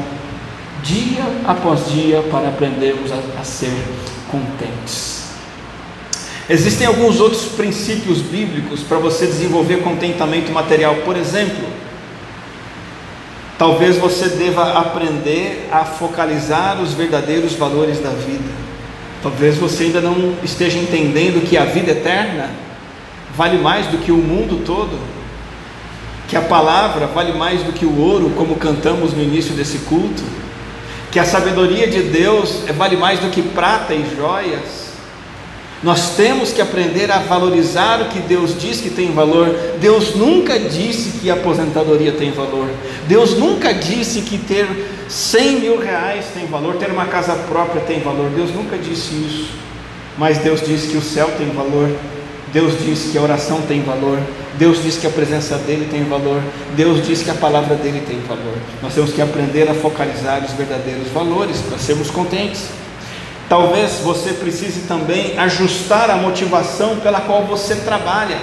dia 0.83 1.25
após 1.47 1.87
dia 1.91 2.23
para 2.31 2.49
aprendermos 2.49 3.11
a, 3.13 3.41
a 3.41 3.45
ser 3.45 3.73
contentes. 4.31 5.24
Existem 6.49 6.87
alguns 6.87 7.21
outros 7.21 7.47
princípios 7.47 8.19
bíblicos 8.19 8.81
para 8.81 8.99
você 8.99 9.27
desenvolver 9.27 9.79
contentamento 9.79 10.53
material. 10.53 10.97
Por 10.97 11.17
exemplo, 11.17 11.65
talvez 13.59 13.97
você 13.97 14.29
deva 14.29 14.79
aprender 14.79 15.71
a 15.73 15.87
focalizar 15.87 16.83
os 16.83 16.93
verdadeiros 16.93 17.55
valores 17.55 17.99
da 17.99 18.11
vida. 18.11 18.53
Talvez 19.23 19.57
você 19.57 19.85
ainda 19.85 20.03
não 20.03 20.35
esteja 20.43 20.79
entendendo 20.79 21.49
que 21.49 21.57
a 21.57 21.65
vida 21.65 21.93
eterna 21.93 22.51
vale 23.35 23.57
mais 23.57 23.87
do 23.87 23.97
que 23.97 24.13
o 24.13 24.19
mundo 24.19 24.63
todo, 24.67 24.99
que 26.29 26.37
a 26.37 26.43
palavra 26.43 27.07
vale 27.07 27.33
mais 27.33 27.63
do 27.63 27.73
que 27.73 27.87
o 27.87 27.99
ouro, 27.99 28.31
como 28.37 28.57
cantamos 28.57 29.15
no 29.15 29.23
início 29.23 29.55
desse 29.55 29.79
culto, 29.79 30.23
que 31.11 31.19
a 31.19 31.25
sabedoria 31.25 31.87
de 31.87 32.03
Deus 32.03 32.65
vale 32.77 32.99
mais 32.99 33.19
do 33.19 33.31
que 33.31 33.41
prata 33.41 33.95
e 33.95 34.15
joias 34.15 34.85
nós 35.85 36.17
temos 36.17 36.51
que 36.51 36.63
aprender 36.63 37.13
a 37.13 37.19
valorizar 37.19 38.01
o 38.01 38.07
que 38.07 38.19
Deus 38.21 38.59
diz 38.59 38.81
que 38.81 38.89
tem 38.89 39.13
valor. 39.13 39.55
Deus 39.79 40.15
nunca 40.15 40.59
disse 40.59 41.19
que 41.19 41.31
a 41.31 41.35
aposentadoria 41.35 42.13
tem 42.13 42.33
valor. 42.33 42.71
Deus 43.07 43.39
nunca 43.39 43.75
disse 43.75 44.23
que 44.23 44.39
ter 44.39 44.67
100 45.11 45.61
mil 45.61 45.79
reais 45.79 46.25
tem 46.33 46.47
valor, 46.47 46.77
ter 46.77 46.91
uma 46.91 47.05
casa 47.05 47.35
própria 47.35 47.83
tem 47.83 48.01
valor. 48.01 48.31
Deus 48.31 48.51
nunca 48.55 48.79
disse 48.79 49.13
isso. 49.13 49.51
Mas 50.17 50.39
Deus 50.39 50.63
disse 50.67 50.89
que 50.89 50.97
o 50.97 51.03
céu 51.03 51.31
tem 51.37 51.51
valor. 51.51 51.95
Deus 52.51 52.83
disse 52.83 53.11
que 53.13 53.19
a 53.19 53.23
oração 53.23 53.61
tem 53.69 53.83
valor. 53.83 54.19
Deus 54.59 54.83
disse 54.83 54.99
que 54.99 55.07
a 55.07 55.11
presença 55.11 55.59
dele 55.59 55.87
tem 55.91 56.05
valor. 56.05 56.41
Deus 56.75 57.07
disse 57.07 57.25
que 57.25 57.31
a 57.31 57.35
palavra 57.35 57.75
dele 57.75 58.03
tem 58.07 58.21
valor. 58.21 58.57
Nós 58.81 58.95
temos 58.95 59.13
que 59.13 59.21
aprender 59.21 59.69
a 59.69 59.75
focalizar 59.75 60.43
os 60.43 60.53
verdadeiros 60.53 61.09
valores 61.09 61.59
para 61.59 61.77
sermos 61.77 62.11
contentes. 62.11 62.71
Talvez 63.49 64.01
você 64.03 64.33
precise 64.33 64.83
também 64.83 65.39
ajustar 65.39 66.11
a 66.11 66.17
motivação 66.17 66.97
pela 67.01 67.21
qual 67.21 67.45
você 67.45 67.77
trabalha. 67.77 68.39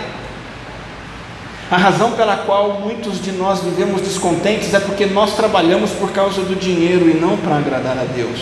A 1.72 1.78
razão 1.78 2.12
pela 2.12 2.38
qual 2.38 2.82
muitos 2.82 3.22
de 3.22 3.32
nós 3.32 3.62
vivemos 3.62 4.02
descontentes 4.02 4.74
é 4.74 4.80
porque 4.80 5.06
nós 5.06 5.36
trabalhamos 5.36 5.92
por 5.92 6.12
causa 6.12 6.42
do 6.42 6.56
dinheiro 6.56 7.10
e 7.10 7.14
não 7.14 7.38
para 7.38 7.58
agradar 7.58 7.98
a 7.98 8.04
Deus. 8.04 8.40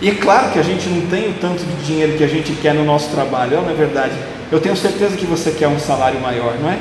E 0.00 0.08
é 0.08 0.14
claro 0.14 0.52
que 0.52 0.60
a 0.60 0.62
gente 0.62 0.88
não 0.88 1.06
tem 1.08 1.28
o 1.28 1.34
tanto 1.34 1.64
de 1.64 1.84
dinheiro 1.84 2.16
que 2.16 2.22
a 2.22 2.28
gente 2.28 2.52
quer 2.52 2.72
no 2.72 2.84
nosso 2.84 3.10
trabalho, 3.10 3.60
não 3.60 3.70
é 3.70 3.74
verdade? 3.74 4.14
Eu 4.50 4.60
tenho 4.60 4.76
certeza 4.76 5.16
que 5.16 5.26
você 5.26 5.50
quer 5.50 5.66
um 5.66 5.78
salário 5.78 6.20
maior, 6.20 6.54
não 6.60 6.70
é? 6.70 6.78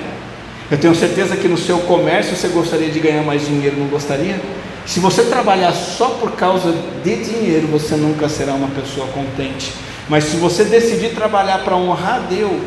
Eu 0.69 0.77
tenho 0.77 0.93
certeza 0.93 1.35
que 1.35 1.47
no 1.47 1.57
seu 1.57 1.79
comércio 1.79 2.35
você 2.35 2.49
gostaria 2.49 2.89
de 2.89 2.99
ganhar 2.99 3.23
mais 3.23 3.45
dinheiro, 3.45 3.75
não 3.77 3.87
gostaria? 3.87 4.39
Se 4.87 5.01
você 5.01 5.23
trabalhar 5.23 5.73
só 5.73 6.11
por 6.11 6.31
causa 6.31 6.73
de 7.03 7.15
dinheiro, 7.17 7.67
você 7.67 7.95
nunca 7.97 8.29
será 8.29 8.53
uma 8.53 8.69
pessoa 8.69 9.05
contente. 9.07 9.73
Mas 10.07 10.23
se 10.23 10.37
você 10.37 10.63
decidir 10.63 11.13
trabalhar 11.13 11.59
para 11.59 11.75
honrar 11.75 12.21
Deus, 12.29 12.61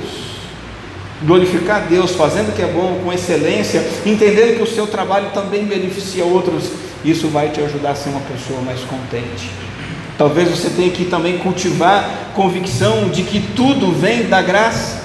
glorificar 1.22 1.86
Deus, 1.88 2.10
fazendo 2.10 2.50
o 2.50 2.52
que 2.52 2.60
é 2.60 2.66
bom, 2.66 3.00
com 3.02 3.10
excelência, 3.10 3.82
entendendo 4.04 4.56
que 4.56 4.62
o 4.62 4.66
seu 4.66 4.86
trabalho 4.86 5.30
também 5.32 5.64
beneficia 5.64 6.22
outros, 6.22 6.64
isso 7.02 7.26
vai 7.28 7.48
te 7.48 7.62
ajudar 7.62 7.92
a 7.92 7.94
ser 7.94 8.10
uma 8.10 8.20
pessoa 8.20 8.60
mais 8.60 8.80
contente. 8.80 9.50
Talvez 10.18 10.50
você 10.50 10.68
tenha 10.68 10.90
que 10.90 11.06
também 11.06 11.38
cultivar 11.38 12.32
convicção 12.34 13.08
de 13.08 13.22
que 13.22 13.40
tudo 13.56 13.90
vem 13.90 14.24
da 14.24 14.42
graça. 14.42 14.99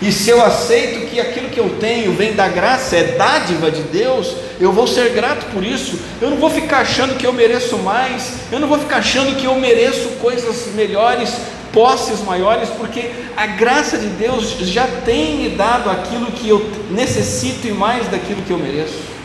E 0.00 0.12
se 0.12 0.28
eu 0.28 0.44
aceito 0.44 1.06
que 1.06 1.18
aquilo 1.18 1.48
que 1.48 1.58
eu 1.58 1.70
tenho 1.80 2.12
vem 2.12 2.34
da 2.34 2.48
graça, 2.48 2.96
é 2.96 3.16
dádiva 3.16 3.70
de 3.70 3.80
Deus, 3.82 4.36
eu 4.60 4.70
vou 4.70 4.86
ser 4.86 5.10
grato 5.10 5.46
por 5.46 5.64
isso. 5.64 5.98
Eu 6.20 6.30
não 6.30 6.36
vou 6.36 6.50
ficar 6.50 6.80
achando 6.80 7.16
que 7.16 7.26
eu 7.26 7.32
mereço 7.32 7.78
mais, 7.78 8.34
eu 8.52 8.60
não 8.60 8.68
vou 8.68 8.78
ficar 8.78 8.98
achando 8.98 9.36
que 9.36 9.46
eu 9.46 9.54
mereço 9.54 10.08
coisas 10.20 10.74
melhores, 10.74 11.32
posses 11.72 12.20
maiores, 12.20 12.68
porque 12.70 13.10
a 13.36 13.46
graça 13.46 13.96
de 13.96 14.08
Deus 14.08 14.50
já 14.60 14.86
tem 14.86 15.36
me 15.36 15.48
dado 15.50 15.88
aquilo 15.88 16.26
que 16.26 16.48
eu 16.48 16.70
necessito 16.90 17.66
e 17.66 17.72
mais 17.72 18.06
daquilo 18.08 18.42
que 18.42 18.50
eu 18.50 18.58
mereço. 18.58 19.16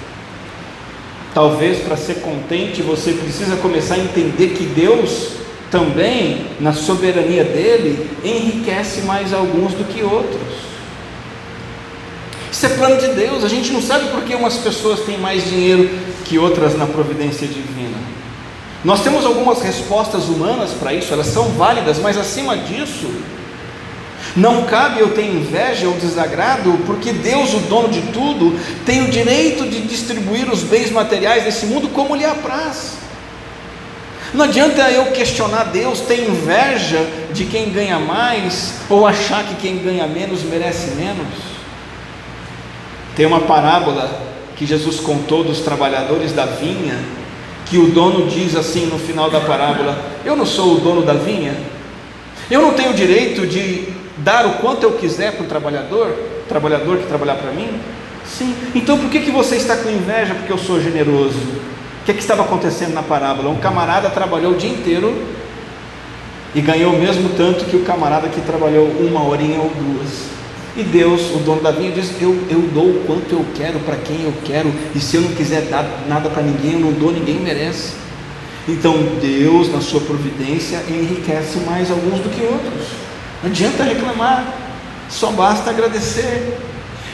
Talvez 1.34 1.80
para 1.80 1.98
ser 1.98 2.16
contente 2.16 2.82
você 2.82 3.12
precisa 3.12 3.58
começar 3.58 3.96
a 3.96 4.00
entender 4.00 4.50
que 4.50 4.66
Deus 4.66 5.41
também, 5.72 6.46
na 6.60 6.74
soberania 6.74 7.46
dele, 7.46 8.10
enriquece 8.24 9.02
mais 9.02 9.34
alguns 9.34 9.74
do 9.74 9.86
que 9.86 10.04
outros. 10.04 10.42
Isso 12.52 12.66
é 12.66 12.70
plano 12.70 12.98
de 12.98 13.08
Deus. 13.14 13.46
A 13.46 13.48
gente 13.48 13.72
não 13.72 13.82
sabe 13.82 14.10
por 14.10 14.22
que 14.24 14.36
umas 14.36 14.58
pessoas 14.58 15.00
têm 15.00 15.18
mais 15.18 15.50
dinheiro 15.50 15.90
que 16.26 16.38
outras 16.38 16.78
na 16.78 16.86
providência 16.86 17.48
divina. 17.48 17.98
Nós 18.84 19.02
temos 19.02 19.26
algumas 19.26 19.62
respostas 19.62 20.26
humanas 20.26 20.72
para 20.72 20.94
isso, 20.94 21.14
elas 21.14 21.28
são 21.28 21.50
válidas, 21.50 22.00
mas 22.00 22.18
acima 22.18 22.58
disso, 22.58 23.10
não 24.36 24.64
cabe 24.64 25.00
eu 25.00 25.14
ter 25.14 25.26
inveja 25.26 25.88
ou 25.88 25.94
desagrado, 25.94 26.80
porque 26.86 27.14
Deus, 27.14 27.54
o 27.54 27.60
dono 27.60 27.90
de 27.90 28.02
tudo, 28.12 28.60
tem 28.86 29.04
o 29.04 29.12
direito 29.12 29.70
de 29.70 29.82
distribuir 29.82 30.52
os 30.52 30.64
bens 30.64 30.92
materiais 30.92 31.44
desse 31.44 31.68
mundo 31.68 31.90
como 31.90 32.16
lhe 32.16 32.26
apraz. 32.26 33.01
Não 34.34 34.46
adianta 34.46 34.90
eu 34.90 35.12
questionar 35.12 35.66
Deus, 35.66 36.02
ter 36.02 36.28
inveja 36.30 37.06
de 37.34 37.46
quem 37.46 37.70
ganha 37.70 38.00
mais, 38.00 38.76
ou 38.90 39.06
achar 39.06 39.44
que 39.44 39.56
quem 39.56 39.78
ganha 39.78 40.08
menos 40.08 40.42
merece 40.44 40.92
menos. 40.92 41.28
Tem 43.16 43.26
uma 43.26 43.42
parábola 43.42 44.10
que 44.56 44.66
Jesus 44.66 45.00
contou 45.00 45.44
dos 45.44 45.60
trabalhadores 45.60 46.32
da 46.32 46.46
vinha, 46.46 46.98
que 47.66 47.78
o 47.78 47.88
dono 47.88 48.28
diz 48.28 48.56
assim 48.56 48.86
no 48.86 48.98
final 48.98 49.30
da 49.30 49.42
parábola: 49.42 49.98
Eu 50.24 50.36
não 50.36 50.46
sou 50.46 50.76
o 50.76 50.80
dono 50.80 51.02
da 51.02 51.14
vinha, 51.14 51.56
eu 52.50 52.62
não 52.62 52.74
tenho 52.74 52.92
o 52.92 52.94
direito 52.94 53.46
de 53.46 53.90
dar 54.18 54.46
o 54.46 54.54
quanto 54.54 54.84
eu 54.84 54.94
quiser 54.94 55.34
para 55.34 55.44
o 55.44 55.48
trabalhador, 55.48 56.16
trabalhador 56.48 56.98
que 56.98 57.08
trabalhar 57.08 57.36
para 57.36 57.52
mim? 57.52 57.70
Sim. 58.26 58.56
Então 58.74 58.98
por 58.98 59.10
que, 59.10 59.20
que 59.20 59.32
você 59.32 59.56
está 59.56 59.76
com 59.76 59.90
inveja 59.90 60.36
porque 60.36 60.52
eu 60.52 60.58
sou 60.58 60.80
generoso? 60.80 61.40
O 62.02 62.04
que, 62.04 62.14
que 62.14 62.20
estava 62.20 62.42
acontecendo 62.42 62.94
na 62.94 63.04
parábola? 63.04 63.50
Um 63.50 63.58
camarada 63.58 64.10
trabalhou 64.10 64.54
o 64.54 64.58
dia 64.58 64.72
inteiro 64.72 65.14
e 66.56 66.60
ganhou 66.60 66.94
o 66.94 67.00
mesmo 67.00 67.30
tanto 67.38 67.66
que 67.66 67.76
o 67.76 67.84
camarada 67.84 68.28
que 68.28 68.42
trabalhou 68.42 68.88
uma 68.88 69.24
horinha 69.24 69.60
ou 69.60 69.70
duas. 69.70 70.26
E 70.76 70.82
Deus, 70.82 71.30
o 71.36 71.38
dono 71.40 71.62
da 71.62 71.70
vinha, 71.70 71.92
diz: 71.92 72.12
Eu, 72.20 72.44
eu 72.50 72.60
dou 72.74 72.86
o 72.86 73.04
quanto 73.06 73.34
eu 73.34 73.46
quero 73.56 73.80
para 73.82 73.98
quem 73.98 74.24
eu 74.24 74.34
quero, 74.44 74.74
e 74.96 75.00
se 75.00 75.18
eu 75.18 75.22
não 75.22 75.32
quiser 75.34 75.62
dar 75.64 75.86
nada 76.08 76.28
para 76.28 76.42
ninguém, 76.42 76.74
eu 76.74 76.80
não 76.80 76.92
dou, 76.92 77.12
ninguém 77.12 77.40
merece. 77.40 77.94
Então 78.68 78.96
Deus, 79.22 79.72
na 79.72 79.80
sua 79.80 80.02
providência, 80.02 80.84
enriquece 80.90 81.60
mais 81.60 81.92
alguns 81.92 82.20
do 82.20 82.30
que 82.30 82.42
outros. 82.42 82.88
Não 83.44 83.52
adianta 83.52 83.84
reclamar, 83.84 84.56
só 85.08 85.32
basta 85.32 85.70
agradecer. 85.70 86.58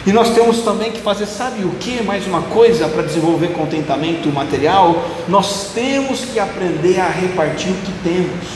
E 0.08 0.14
nós 0.14 0.34
temos 0.34 0.60
também 0.60 0.90
que 0.90 1.02
fazer, 1.02 1.26
sabe 1.26 1.66
o 1.66 1.72
que? 1.72 2.02
Mais 2.02 2.26
uma 2.26 2.42
coisa 2.44 2.88
para 2.88 3.04
desenvolver 3.04 3.50
contentamento 3.50 4.30
material, 4.30 5.06
nós 5.28 5.72
temos 5.76 6.22
que 6.22 6.40
aprender 6.40 6.98
a 7.02 7.10
repartir 7.10 7.72
o 7.72 7.76
que 7.76 7.92
temos. 8.06 8.48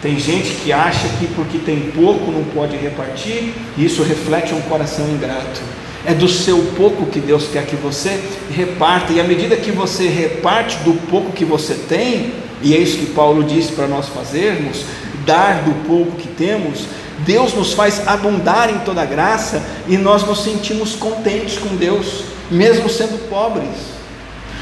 Tem 0.00 0.18
gente 0.18 0.54
que 0.54 0.72
acha 0.72 1.06
que 1.18 1.26
porque 1.34 1.58
tem 1.58 1.92
pouco 1.94 2.32
não 2.32 2.44
pode 2.44 2.78
repartir, 2.78 3.52
e 3.76 3.84
isso 3.84 4.02
reflete 4.02 4.54
um 4.54 4.60
coração 4.62 5.06
ingrato. 5.06 5.60
É 6.06 6.14
do 6.14 6.28
seu 6.28 6.72
pouco 6.78 7.04
que 7.04 7.20
Deus 7.20 7.48
quer 7.52 7.66
que 7.66 7.76
você 7.76 8.18
reparta, 8.50 9.12
e 9.12 9.20
à 9.20 9.24
medida 9.24 9.54
que 9.54 9.70
você 9.70 10.08
reparte 10.08 10.78
do 10.78 10.94
pouco 11.10 11.32
que 11.32 11.44
você 11.44 11.74
tem, 11.74 12.32
e 12.62 12.74
é 12.74 12.78
isso 12.78 12.96
que 12.96 13.12
Paulo 13.12 13.44
disse 13.44 13.72
para 13.72 13.86
nós 13.86 14.08
fazermos, 14.08 14.82
dar 15.26 15.62
do 15.62 15.86
pouco 15.86 16.12
que 16.12 16.28
temos, 16.28 16.86
Deus 17.20 17.54
nos 17.54 17.72
faz 17.72 18.06
abundar 18.06 18.70
em 18.70 18.78
toda 18.80 19.04
graça 19.04 19.62
e 19.88 19.96
nós 19.96 20.22
nos 20.24 20.42
sentimos 20.42 20.94
contentes 20.94 21.58
com 21.58 21.74
Deus, 21.76 22.24
mesmo 22.50 22.88
sendo 22.88 23.28
pobres. 23.28 23.96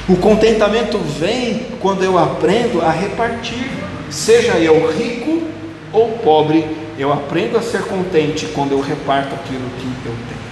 O 0.08 0.16
contentamento 0.16 0.98
vem 0.98 1.66
quando 1.80 2.04
eu 2.04 2.18
aprendo 2.18 2.80
a 2.80 2.90
repartir, 2.90 3.70
seja 4.10 4.52
eu 4.58 4.90
rico 4.92 5.42
ou 5.92 6.18
pobre, 6.18 6.66
eu 6.98 7.12
aprendo 7.12 7.58
a 7.58 7.62
ser 7.62 7.82
contente 7.82 8.46
quando 8.54 8.72
eu 8.72 8.80
reparto 8.80 9.34
aquilo 9.34 9.68
que 9.78 9.86
eu 10.06 10.12
tenho. 10.12 10.44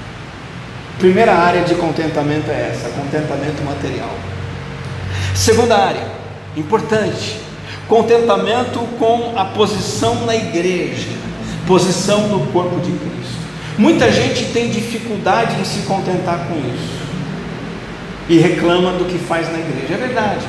Primeira 0.99 1.35
área 1.35 1.63
de 1.63 1.75
contentamento 1.75 2.51
é 2.51 2.71
essa, 2.73 2.89
contentamento 2.91 3.63
material. 3.63 4.11
Segunda 5.35 5.77
área, 5.77 6.07
importante, 6.57 7.41
Contentamento 7.93 8.79
com 8.99 9.35
a 9.37 9.45
posição 9.45 10.25
na 10.25 10.35
igreja, 10.35 11.11
posição 11.73 12.29
no 12.29 12.49
corpo 12.49 12.79
de 12.81 12.91
Cristo. 12.91 13.41
Muita 13.79 14.13
gente 14.13 14.53
tem 14.53 14.69
dificuldade 14.69 15.59
em 15.59 15.65
se 15.65 15.81
contentar 15.87 16.47
com 16.47 16.59
isso 16.59 17.01
e 18.29 18.37
reclama 18.37 18.93
do 18.93 19.07
que 19.07 19.17
faz 19.19 19.51
na 19.51 19.59
igreja. 19.59 19.95
É 19.95 19.97
verdade. 19.97 20.47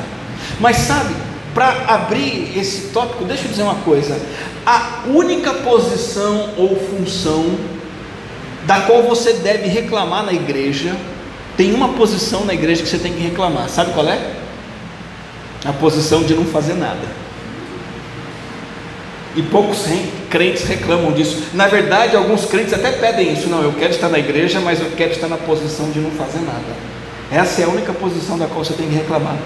Mas 0.59 0.75
sabe, 0.79 1.15
para 1.53 1.85
abrir 1.87 2.51
esse 2.57 2.89
tópico, 2.89 3.23
deixa 3.23 3.45
eu 3.45 3.51
dizer 3.51 3.63
uma 3.63 3.75
coisa: 3.75 4.19
a 4.65 5.03
única 5.07 5.53
posição 5.53 6.49
ou 6.57 6.75
função 6.75 7.57
da 8.65 8.81
qual 8.81 9.03
você 9.03 9.31
deve 9.31 9.69
reclamar 9.69 10.25
na 10.25 10.33
igreja, 10.33 10.93
tem 11.55 11.73
uma 11.73 11.93
posição 11.93 12.43
na 12.43 12.53
igreja 12.53 12.83
que 12.83 12.89
você 12.89 12.99
tem 12.99 13.13
que 13.13 13.21
reclamar. 13.21 13.69
Sabe 13.69 13.93
qual 13.93 14.09
é? 14.09 14.19
A 15.63 15.71
posição 15.71 16.21
de 16.23 16.33
não 16.33 16.43
fazer 16.43 16.73
nada. 16.73 17.23
E 19.37 19.41
poucos 19.41 19.87
crentes 20.33 20.63
reclamam 20.63 21.11
disso. 21.11 21.43
Na 21.53 21.67
verdade, 21.67 22.15
alguns 22.15 22.45
crentes 22.45 22.73
até 22.73 22.91
pedem 22.91 23.31
isso. 23.31 23.47
Não, 23.47 23.61
eu 23.61 23.71
quero 23.73 23.91
estar 23.91 24.09
na 24.09 24.17
igreja, 24.17 24.59
mas 24.59 24.79
eu 24.79 24.89
quero 24.97 25.11
estar 25.11 25.27
na 25.27 25.37
posição 25.37 25.91
de 25.91 25.99
não 25.99 26.09
fazer 26.09 26.39
nada. 26.39 26.73
Essa 27.31 27.61
é 27.61 27.65
a 27.65 27.67
única 27.67 27.93
posição 27.93 28.35
da 28.35 28.47
qual 28.47 28.65
você 28.65 28.73
tem 28.73 28.87
que 28.87 28.95
reclamar. 28.95 29.37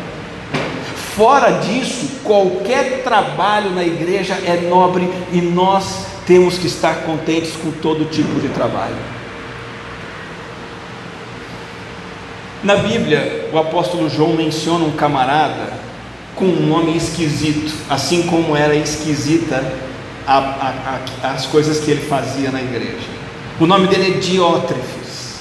Fora 1.14 1.60
disso, 1.60 2.22
qualquer 2.24 3.04
trabalho 3.04 3.72
na 3.72 3.84
igreja 3.84 4.36
é 4.36 4.62
nobre 4.70 5.12
e 5.34 5.42
nós 5.42 6.06
temos 6.26 6.58
que 6.58 6.68
estar 6.68 7.02
contentes 7.02 7.52
com 7.62 7.70
todo 7.70 8.06
tipo 8.06 8.40
de 8.40 8.48
trabalho. 8.48 8.96
Na 12.64 12.78
Bíblia, 12.78 13.50
o 13.52 13.58
apóstolo 13.58 14.10
João 14.10 14.34
menciona 14.34 14.86
um 14.86 14.92
camarada 14.92 15.74
com 16.34 16.46
um 16.46 16.66
nome 16.66 16.96
esquisito, 16.96 17.74
assim 17.90 18.24
como 18.24 18.56
era 18.56 18.76
esquisita 18.76 19.87
a, 20.28 20.38
a, 20.38 21.00
a, 21.24 21.32
as 21.32 21.46
coisas 21.46 21.80
que 21.80 21.90
ele 21.90 22.02
fazia 22.02 22.52
na 22.52 22.62
igreja. 22.62 23.08
O 23.60 23.66
nome 23.66 23.88
dele 23.88 24.18
é 24.18 24.20
Diótrefes. 24.20 25.38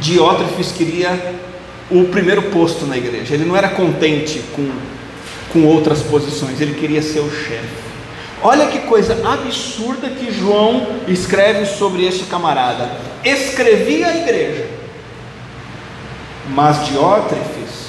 Diótrefes 0.00 0.70
queria 0.70 1.34
o 1.90 2.04
primeiro 2.04 2.42
posto 2.50 2.86
na 2.86 2.96
igreja. 2.96 3.34
Ele 3.34 3.46
não 3.46 3.56
era 3.56 3.70
contente 3.70 4.44
com, 4.54 4.70
com 5.52 5.66
outras 5.66 6.02
posições, 6.02 6.60
ele 6.60 6.74
queria 6.74 7.02
ser 7.02 7.20
o 7.20 7.30
chefe. 7.30 7.88
Olha 8.42 8.66
que 8.66 8.80
coisa 8.80 9.14
absurda 9.28 10.08
que 10.10 10.30
João 10.30 11.00
escreve 11.08 11.66
sobre 11.66 12.04
este 12.04 12.24
camarada. 12.24 12.88
Escrevia 13.24 14.08
a 14.08 14.16
igreja, 14.16 14.68
mas 16.50 16.86
Diótrefes 16.86 17.88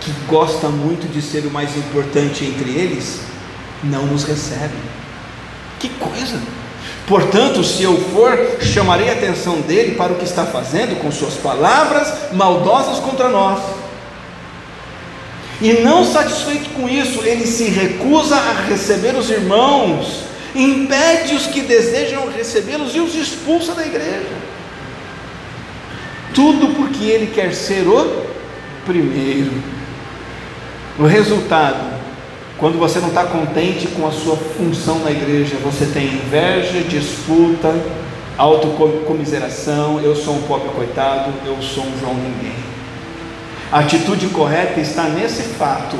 que 0.00 0.10
gosta 0.26 0.68
muito 0.68 1.06
de 1.12 1.20
ser 1.20 1.44
o 1.44 1.50
mais 1.50 1.76
importante 1.76 2.44
entre 2.44 2.70
eles, 2.70 3.20
não 3.82 4.06
nos 4.06 4.24
recebe. 4.24 4.74
Que 5.78 5.88
coisa! 5.88 6.40
Portanto, 7.06 7.64
se 7.64 7.82
eu 7.82 7.96
for, 8.10 8.38
chamarei 8.60 9.08
a 9.08 9.14
atenção 9.14 9.60
dele 9.62 9.94
para 9.94 10.12
o 10.12 10.16
que 10.16 10.24
está 10.24 10.44
fazendo 10.44 11.00
com 11.00 11.10
suas 11.10 11.34
palavras 11.34 12.32
maldosas 12.32 12.98
contra 12.98 13.30
nós. 13.30 13.60
E 15.60 15.72
não 15.80 16.04
satisfeito 16.04 16.70
com 16.70 16.88
isso, 16.88 17.22
ele 17.24 17.46
se 17.46 17.64
recusa 17.64 18.36
a 18.36 18.52
receber 18.68 19.16
os 19.16 19.30
irmãos, 19.30 20.22
impede 20.54 21.34
os 21.34 21.46
que 21.46 21.62
desejam 21.62 22.30
recebê-los 22.30 22.94
e 22.94 23.00
os 23.00 23.14
expulsa 23.14 23.74
da 23.74 23.86
igreja. 23.86 24.36
Tudo 26.34 26.74
porque 26.74 27.04
ele 27.04 27.32
quer 27.34 27.54
ser 27.54 27.88
o 27.88 28.26
primeiro. 28.84 29.50
O 30.98 31.04
resultado, 31.04 31.97
quando 32.58 32.76
você 32.76 32.98
não 32.98 33.08
está 33.08 33.24
contente 33.24 33.86
com 33.86 34.06
a 34.06 34.10
sua 34.10 34.36
função 34.36 34.98
na 34.98 35.12
igreja, 35.12 35.56
você 35.62 35.86
tem 35.86 36.06
inveja, 36.06 36.80
disputa, 36.80 37.72
autocomiseração, 38.36 40.00
eu 40.00 40.16
sou 40.16 40.34
um 40.34 40.42
pobre 40.42 40.68
coitado, 40.70 41.32
eu 41.46 41.62
sou 41.62 41.84
um 41.84 42.00
João 42.00 42.14
ninguém. 42.14 42.56
A 43.70 43.78
atitude 43.78 44.26
correta 44.28 44.80
está 44.80 45.04
nesse 45.04 45.42
fato. 45.42 45.96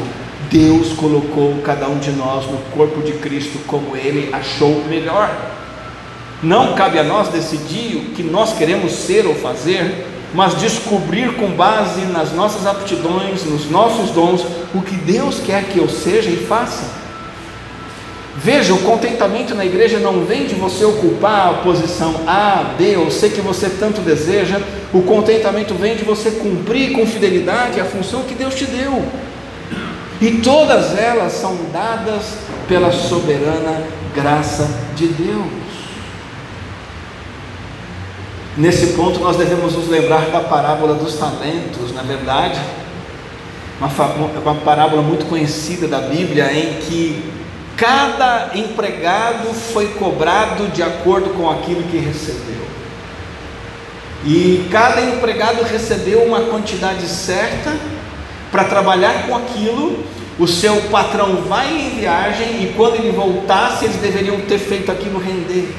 Deus 0.50 0.94
colocou 0.94 1.60
cada 1.62 1.86
um 1.88 1.98
de 1.98 2.10
nós 2.10 2.46
no 2.46 2.58
corpo 2.74 3.02
de 3.02 3.12
Cristo 3.12 3.60
como 3.66 3.96
Ele 3.96 4.30
achou 4.32 4.82
melhor. 4.88 5.30
Não 6.42 6.74
cabe 6.74 6.98
a 6.98 7.04
nós 7.04 7.28
decidir 7.28 7.96
o 7.96 8.14
que 8.14 8.22
nós 8.22 8.52
queremos 8.54 8.92
ser 8.92 9.26
ou 9.26 9.34
fazer, 9.34 10.06
mas 10.34 10.58
descobrir 10.58 11.34
com 11.34 11.50
base 11.50 12.02
nas 12.02 12.32
nossas 12.32 12.66
aptidões, 12.66 13.44
nos 13.44 13.70
nossos 13.70 14.10
dons, 14.10 14.44
o 14.74 14.82
que 14.82 14.94
Deus 14.94 15.40
quer 15.44 15.64
que 15.64 15.78
eu 15.78 15.88
seja 15.88 16.30
e 16.30 16.36
faça. 16.36 16.98
Veja, 18.36 18.72
o 18.72 18.82
contentamento 18.82 19.52
na 19.54 19.64
igreja 19.64 19.98
não 19.98 20.24
vem 20.24 20.46
de 20.46 20.54
você 20.54 20.84
ocupar 20.84 21.48
a 21.48 21.54
posição 21.54 22.20
A, 22.24 22.74
B, 22.78 22.96
ou 22.96 23.10
C 23.10 23.30
que 23.30 23.40
você 23.40 23.68
tanto 23.68 24.00
deseja, 24.00 24.60
o 24.92 25.02
contentamento 25.02 25.74
vem 25.74 25.96
de 25.96 26.04
você 26.04 26.30
cumprir 26.30 26.92
com 26.92 27.04
fidelidade 27.04 27.80
a 27.80 27.84
função 27.84 28.22
que 28.22 28.34
Deus 28.34 28.54
te 28.54 28.64
deu. 28.64 29.02
E 30.20 30.38
todas 30.38 30.96
elas 30.96 31.32
são 31.32 31.56
dadas 31.72 32.38
pela 32.68 32.92
soberana 32.92 33.82
graça 34.14 34.68
de 34.94 35.08
Deus. 35.08 35.67
Nesse 38.58 38.88
ponto, 38.88 39.20
nós 39.20 39.36
devemos 39.36 39.76
nos 39.76 39.88
lembrar 39.88 40.30
da 40.32 40.40
parábola 40.40 40.94
dos 40.94 41.14
talentos, 41.14 41.94
na 41.94 42.02
verdade, 42.02 42.58
uma, 43.80 43.88
uma 44.40 44.54
parábola 44.56 45.00
muito 45.00 45.26
conhecida 45.26 45.86
da 45.86 46.00
Bíblia, 46.00 46.52
em 46.52 46.80
que 46.80 47.22
cada 47.76 48.50
empregado 48.56 49.54
foi 49.54 49.86
cobrado 49.90 50.66
de 50.72 50.82
acordo 50.82 51.30
com 51.34 51.48
aquilo 51.48 51.84
que 51.84 51.98
recebeu. 51.98 52.58
E 54.26 54.68
cada 54.72 55.02
empregado 55.02 55.62
recebeu 55.62 56.24
uma 56.24 56.40
quantidade 56.40 57.06
certa 57.06 57.76
para 58.50 58.64
trabalhar 58.64 59.28
com 59.28 59.36
aquilo. 59.36 60.02
O 60.36 60.48
seu 60.48 60.82
patrão 60.90 61.42
vai 61.42 61.72
em 61.72 62.00
viagem 62.00 62.64
e 62.64 62.74
quando 62.76 62.96
ele 62.96 63.12
voltasse, 63.12 63.84
eles 63.84 63.98
deveriam 63.98 64.40
ter 64.40 64.58
feito 64.58 64.90
aquilo 64.90 65.20
render. 65.20 65.72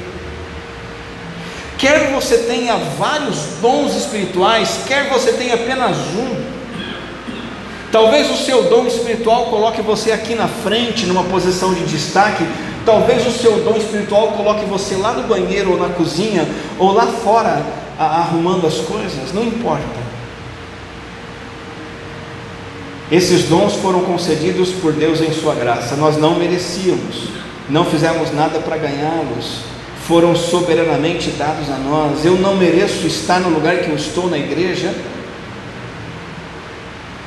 Quer 1.80 2.12
você 2.12 2.36
tenha 2.36 2.76
vários 2.76 3.38
dons 3.62 3.96
espirituais, 3.96 4.80
quer 4.86 5.08
você 5.08 5.32
tenha 5.32 5.54
apenas 5.54 5.96
um, 5.96 6.44
talvez 7.90 8.30
o 8.30 8.36
seu 8.36 8.64
dom 8.64 8.86
espiritual 8.86 9.46
coloque 9.46 9.80
você 9.80 10.12
aqui 10.12 10.34
na 10.34 10.46
frente, 10.46 11.06
numa 11.06 11.24
posição 11.24 11.72
de 11.72 11.82
destaque, 11.84 12.46
talvez 12.84 13.26
o 13.26 13.30
seu 13.30 13.64
dom 13.64 13.78
espiritual 13.78 14.32
coloque 14.32 14.66
você 14.66 14.94
lá 14.94 15.14
no 15.14 15.22
banheiro 15.26 15.70
ou 15.70 15.78
na 15.78 15.88
cozinha, 15.88 16.46
ou 16.78 16.92
lá 16.92 17.06
fora 17.06 17.64
arrumando 17.98 18.66
as 18.66 18.76
coisas, 18.80 19.32
não 19.32 19.42
importa. 19.42 20.10
Esses 23.10 23.44
dons 23.44 23.72
foram 23.76 24.00
concedidos 24.00 24.68
por 24.68 24.92
Deus 24.92 25.22
em 25.22 25.32
Sua 25.32 25.54
graça, 25.54 25.96
nós 25.96 26.18
não 26.18 26.34
merecíamos, 26.34 27.30
não 27.70 27.86
fizemos 27.86 28.34
nada 28.34 28.58
para 28.58 28.76
ganhá-los, 28.76 29.70
foram 30.10 30.34
soberanamente 30.34 31.30
dados 31.30 31.70
a 31.70 31.76
nós. 31.76 32.24
Eu 32.24 32.34
não 32.34 32.56
mereço 32.56 33.06
estar 33.06 33.38
no 33.38 33.48
lugar 33.48 33.76
que 33.76 33.90
eu 33.90 33.94
estou 33.94 34.28
na 34.28 34.36
igreja, 34.36 34.92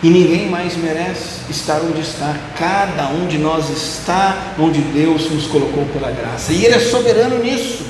e 0.04 0.10
ninguém 0.10 0.50
mais 0.50 0.76
merece 0.76 1.50
estar 1.50 1.80
onde 1.80 2.02
está. 2.02 2.36
Cada 2.60 3.08
um 3.08 3.26
de 3.26 3.38
nós 3.38 3.70
está 3.70 4.54
onde 4.60 4.82
Deus 4.82 5.32
nos 5.32 5.48
colocou 5.48 5.86
pela 5.94 6.12
graça, 6.12 6.52
e 6.52 6.66
Ele 6.66 6.76
é 6.76 6.80
soberano 6.80 7.40
nisso. 7.40 7.86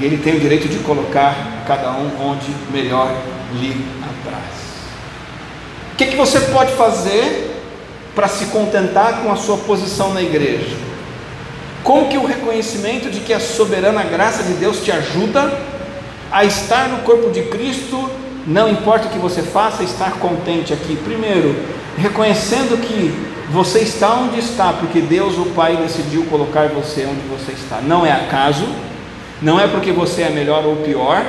E 0.00 0.04
Ele 0.04 0.18
tem 0.18 0.36
o 0.36 0.40
direito 0.40 0.68
de 0.68 0.78
colocar 0.78 1.64
cada 1.66 1.90
um 1.90 2.30
onde 2.30 2.46
melhor 2.72 3.12
lhe 3.54 3.84
apraz. 4.04 4.54
O 5.94 5.96
que, 5.96 6.06
que 6.06 6.16
você 6.16 6.38
pode 6.42 6.70
fazer 6.74 7.60
para 8.14 8.28
se 8.28 8.44
contentar 8.46 9.20
com 9.24 9.32
a 9.32 9.36
sua 9.36 9.56
posição 9.56 10.14
na 10.14 10.22
igreja? 10.22 10.87
Como 11.88 12.06
que 12.06 12.18
o 12.18 12.26
reconhecimento 12.26 13.08
de 13.08 13.20
que 13.20 13.32
a 13.32 13.40
soberana 13.40 14.02
graça 14.02 14.42
de 14.42 14.52
Deus 14.52 14.84
te 14.84 14.92
ajuda 14.92 15.50
a 16.30 16.44
estar 16.44 16.86
no 16.86 16.98
corpo 16.98 17.30
de 17.30 17.44
Cristo, 17.44 18.10
não 18.46 18.68
importa 18.68 19.06
o 19.06 19.10
que 19.10 19.18
você 19.18 19.40
faça, 19.40 19.82
estar 19.82 20.18
contente 20.18 20.70
aqui? 20.74 20.96
Primeiro, 20.96 21.56
reconhecendo 21.96 22.78
que 22.78 23.10
você 23.50 23.78
está 23.78 24.12
onde 24.16 24.38
está, 24.38 24.74
porque 24.74 25.00
Deus, 25.00 25.38
o 25.38 25.46
Pai, 25.56 25.78
decidiu 25.78 26.26
colocar 26.26 26.68
você 26.68 27.08
onde 27.10 27.26
você 27.26 27.52
está. 27.52 27.80
Não 27.80 28.04
é 28.04 28.12
acaso, 28.12 28.68
não 29.40 29.58
é 29.58 29.66
porque 29.66 29.90
você 29.90 30.24
é 30.24 30.28
melhor 30.28 30.66
ou 30.66 30.76
pior, 30.76 31.24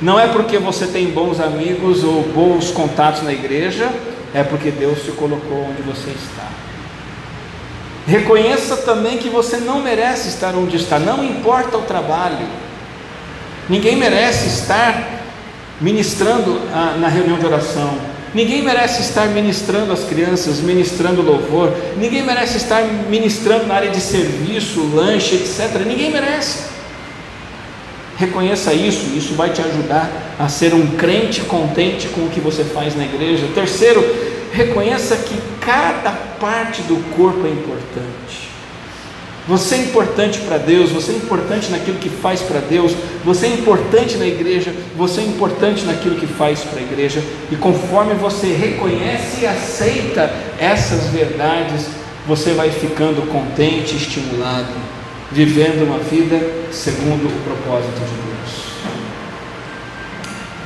não 0.00 0.20
é 0.20 0.28
porque 0.28 0.56
você 0.56 0.86
tem 0.86 1.06
bons 1.06 1.40
amigos 1.40 2.04
ou 2.04 2.22
bons 2.32 2.70
contatos 2.70 3.22
na 3.22 3.32
igreja, 3.32 3.90
é 4.32 4.44
porque 4.44 4.70
Deus 4.70 5.02
te 5.02 5.10
colocou 5.10 5.66
onde 5.68 5.82
você 5.82 6.10
está. 6.10 6.69
Reconheça 8.06 8.78
também 8.78 9.18
que 9.18 9.28
você 9.28 9.58
não 9.58 9.80
merece 9.80 10.28
estar 10.28 10.54
onde 10.54 10.76
está, 10.76 10.98
não 10.98 11.24
importa 11.24 11.76
o 11.76 11.82
trabalho. 11.82 12.46
Ninguém 13.68 13.96
merece 13.96 14.48
estar 14.48 15.20
ministrando 15.80 16.60
ah, 16.72 16.96
na 16.98 17.08
reunião 17.08 17.38
de 17.38 17.46
oração. 17.46 17.98
Ninguém 18.32 18.62
merece 18.62 19.02
estar 19.02 19.26
ministrando 19.28 19.92
as 19.92 20.04
crianças, 20.04 20.60
ministrando 20.60 21.20
louvor. 21.20 21.74
Ninguém 21.96 22.22
merece 22.22 22.58
estar 22.58 22.82
ministrando 22.82 23.66
na 23.66 23.74
área 23.74 23.90
de 23.90 24.00
serviço, 24.00 24.80
lanche, 24.94 25.34
etc. 25.34 25.84
Ninguém 25.84 26.10
merece. 26.12 26.70
Reconheça 28.16 28.72
isso, 28.72 29.16
isso 29.16 29.34
vai 29.34 29.50
te 29.50 29.60
ajudar 29.60 30.10
a 30.38 30.48
ser 30.48 30.74
um 30.74 30.86
crente 30.96 31.40
contente 31.40 32.08
com 32.08 32.22
o 32.22 32.28
que 32.28 32.38
você 32.38 32.62
faz 32.62 32.94
na 32.94 33.04
igreja. 33.04 33.48
Terceiro, 33.54 34.04
reconheça 34.52 35.16
que 35.16 35.34
cada 35.70 36.10
parte 36.40 36.82
do 36.82 36.96
corpo 37.14 37.46
é 37.46 37.50
importante. 37.50 38.50
Você 39.46 39.76
é 39.76 39.78
importante 39.78 40.40
para 40.40 40.58
Deus, 40.58 40.90
você 40.90 41.12
é 41.12 41.16
importante 41.16 41.70
naquilo 41.70 41.98
que 41.98 42.08
faz 42.08 42.40
para 42.40 42.60
Deus, 42.60 42.92
você 43.24 43.46
é 43.46 43.50
importante 43.50 44.16
na 44.16 44.26
igreja, 44.26 44.72
você 44.96 45.20
é 45.20 45.24
importante 45.24 45.84
naquilo 45.84 46.16
que 46.16 46.26
faz 46.26 46.60
para 46.60 46.80
a 46.80 46.82
igreja, 46.82 47.22
e 47.50 47.56
conforme 47.56 48.14
você 48.14 48.48
reconhece 48.48 49.42
e 49.42 49.46
aceita 49.46 50.30
essas 50.58 51.06
verdades, 51.06 51.86
você 52.26 52.52
vai 52.52 52.70
ficando 52.70 53.26
contente, 53.30 53.96
estimulado 53.96 54.90
vivendo 55.32 55.84
uma 55.84 55.98
vida 55.98 56.40
segundo 56.72 57.28
o 57.28 57.42
propósito 57.44 58.00
de 58.00 58.14
Deus. 58.26 58.70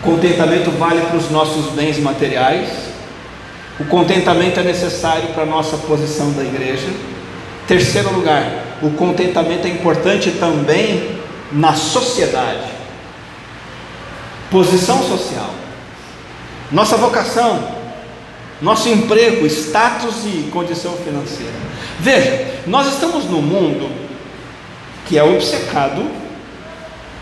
Contentamento 0.02 0.70
vale 0.70 1.02
para 1.02 1.18
os 1.18 1.30
nossos 1.30 1.72
bens 1.72 1.98
materiais. 1.98 2.93
O 3.78 3.84
contentamento 3.87 4.60
é 4.60 4.62
necessário 4.62 5.28
para 5.28 5.42
a 5.42 5.46
nossa 5.46 5.76
posição 5.78 6.32
da 6.32 6.44
igreja. 6.44 6.88
Terceiro 7.66 8.12
lugar, 8.12 8.78
o 8.82 8.90
contentamento 8.90 9.66
é 9.66 9.70
importante 9.70 10.30
também 10.32 11.18
na 11.50 11.74
sociedade. 11.74 12.72
Posição 14.50 15.02
social. 15.02 15.50
Nossa 16.70 16.96
vocação, 16.96 17.68
nosso 18.62 18.88
emprego, 18.88 19.44
status 19.46 20.24
e 20.24 20.48
condição 20.52 20.92
financeira. 20.98 21.52
Veja, 21.98 22.62
nós 22.66 22.87
estamos 22.87 23.24
no 23.24 23.42
mundo 23.42 23.90
que 25.06 25.18
é 25.18 25.24
obcecado 25.24 26.08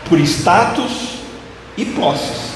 por 0.07 0.19
status 0.19 1.19
e 1.77 1.85
posses. 1.85 2.52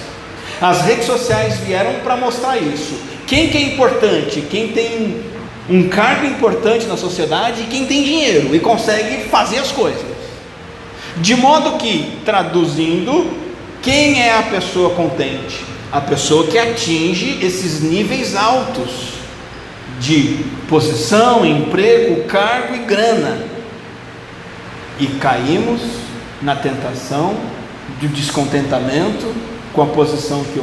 As 0.61 0.81
redes 0.81 1.05
sociais 1.05 1.57
vieram 1.59 1.99
para 2.03 2.17
mostrar 2.17 2.57
isso. 2.57 2.99
Quem 3.27 3.49
que 3.49 3.57
é 3.57 3.61
importante? 3.61 4.41
Quem 4.41 4.69
tem 4.69 5.21
um 5.69 5.87
cargo 5.89 6.25
importante 6.25 6.85
na 6.85 6.97
sociedade 6.97 7.61
e 7.61 7.65
quem 7.65 7.85
tem 7.85 8.03
dinheiro 8.03 8.55
e 8.55 8.59
consegue 8.59 9.25
fazer 9.29 9.59
as 9.59 9.71
coisas. 9.71 10.17
De 11.17 11.35
modo 11.35 11.77
que, 11.77 12.19
traduzindo, 12.23 13.29
quem 13.81 14.21
é 14.21 14.37
a 14.37 14.43
pessoa 14.43 14.91
contente? 14.91 15.63
A 15.91 16.01
pessoa 16.01 16.47
que 16.47 16.57
atinge 16.57 17.39
esses 17.41 17.81
níveis 17.81 18.35
altos 18.35 19.17
de 19.99 20.45
posição, 20.69 21.45
emprego, 21.45 22.23
cargo 22.23 22.75
e 22.75 22.79
grana 22.79 23.37
e 24.99 25.07
caímos 25.07 25.81
na 26.41 26.55
tentação 26.55 27.35
de 27.99 28.07
descontentamento 28.07 29.33
com 29.77 29.83
a 29.83 29.85
posição 29.85 30.43
que 30.43 30.59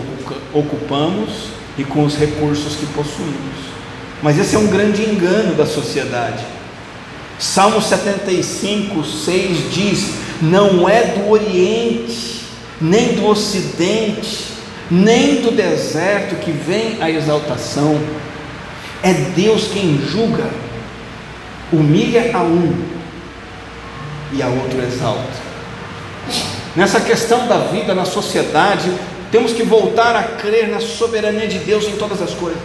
ocupamos 0.52 1.50
e 1.78 1.84
com 1.84 2.04
os 2.04 2.16
recursos 2.16 2.74
que 2.74 2.86
possuímos. 2.86 3.62
Mas 4.20 4.36
esse 4.36 4.56
é 4.56 4.58
um 4.58 4.66
grande 4.66 5.02
engano 5.02 5.54
da 5.54 5.64
sociedade. 5.64 6.44
Salmo 7.38 7.80
75, 7.80 9.04
6 9.04 9.72
diz: 9.72 10.14
Não 10.42 10.88
é 10.88 11.02
do 11.02 11.30
Oriente, 11.30 12.40
nem 12.80 13.14
do 13.14 13.26
Ocidente, 13.26 14.46
nem 14.90 15.42
do 15.42 15.52
deserto 15.52 16.34
que 16.40 16.50
vem 16.50 17.00
a 17.00 17.08
exaltação, 17.08 18.00
é 19.00 19.12
Deus 19.12 19.68
quem 19.72 19.96
julga, 19.96 20.50
humilha 21.72 22.36
a 22.36 22.42
um 22.42 22.82
e 24.32 24.42
a 24.42 24.48
outro 24.48 24.82
exalta. 24.82 25.43
Nessa 26.76 27.00
questão 27.00 27.46
da 27.46 27.58
vida 27.58 27.94
na 27.94 28.04
sociedade, 28.04 28.90
temos 29.30 29.52
que 29.52 29.62
voltar 29.62 30.16
a 30.16 30.22
crer 30.22 30.68
na 30.68 30.80
soberania 30.80 31.46
de 31.46 31.58
Deus 31.58 31.84
em 31.84 31.96
todas 31.96 32.20
as 32.20 32.34
coisas. 32.34 32.58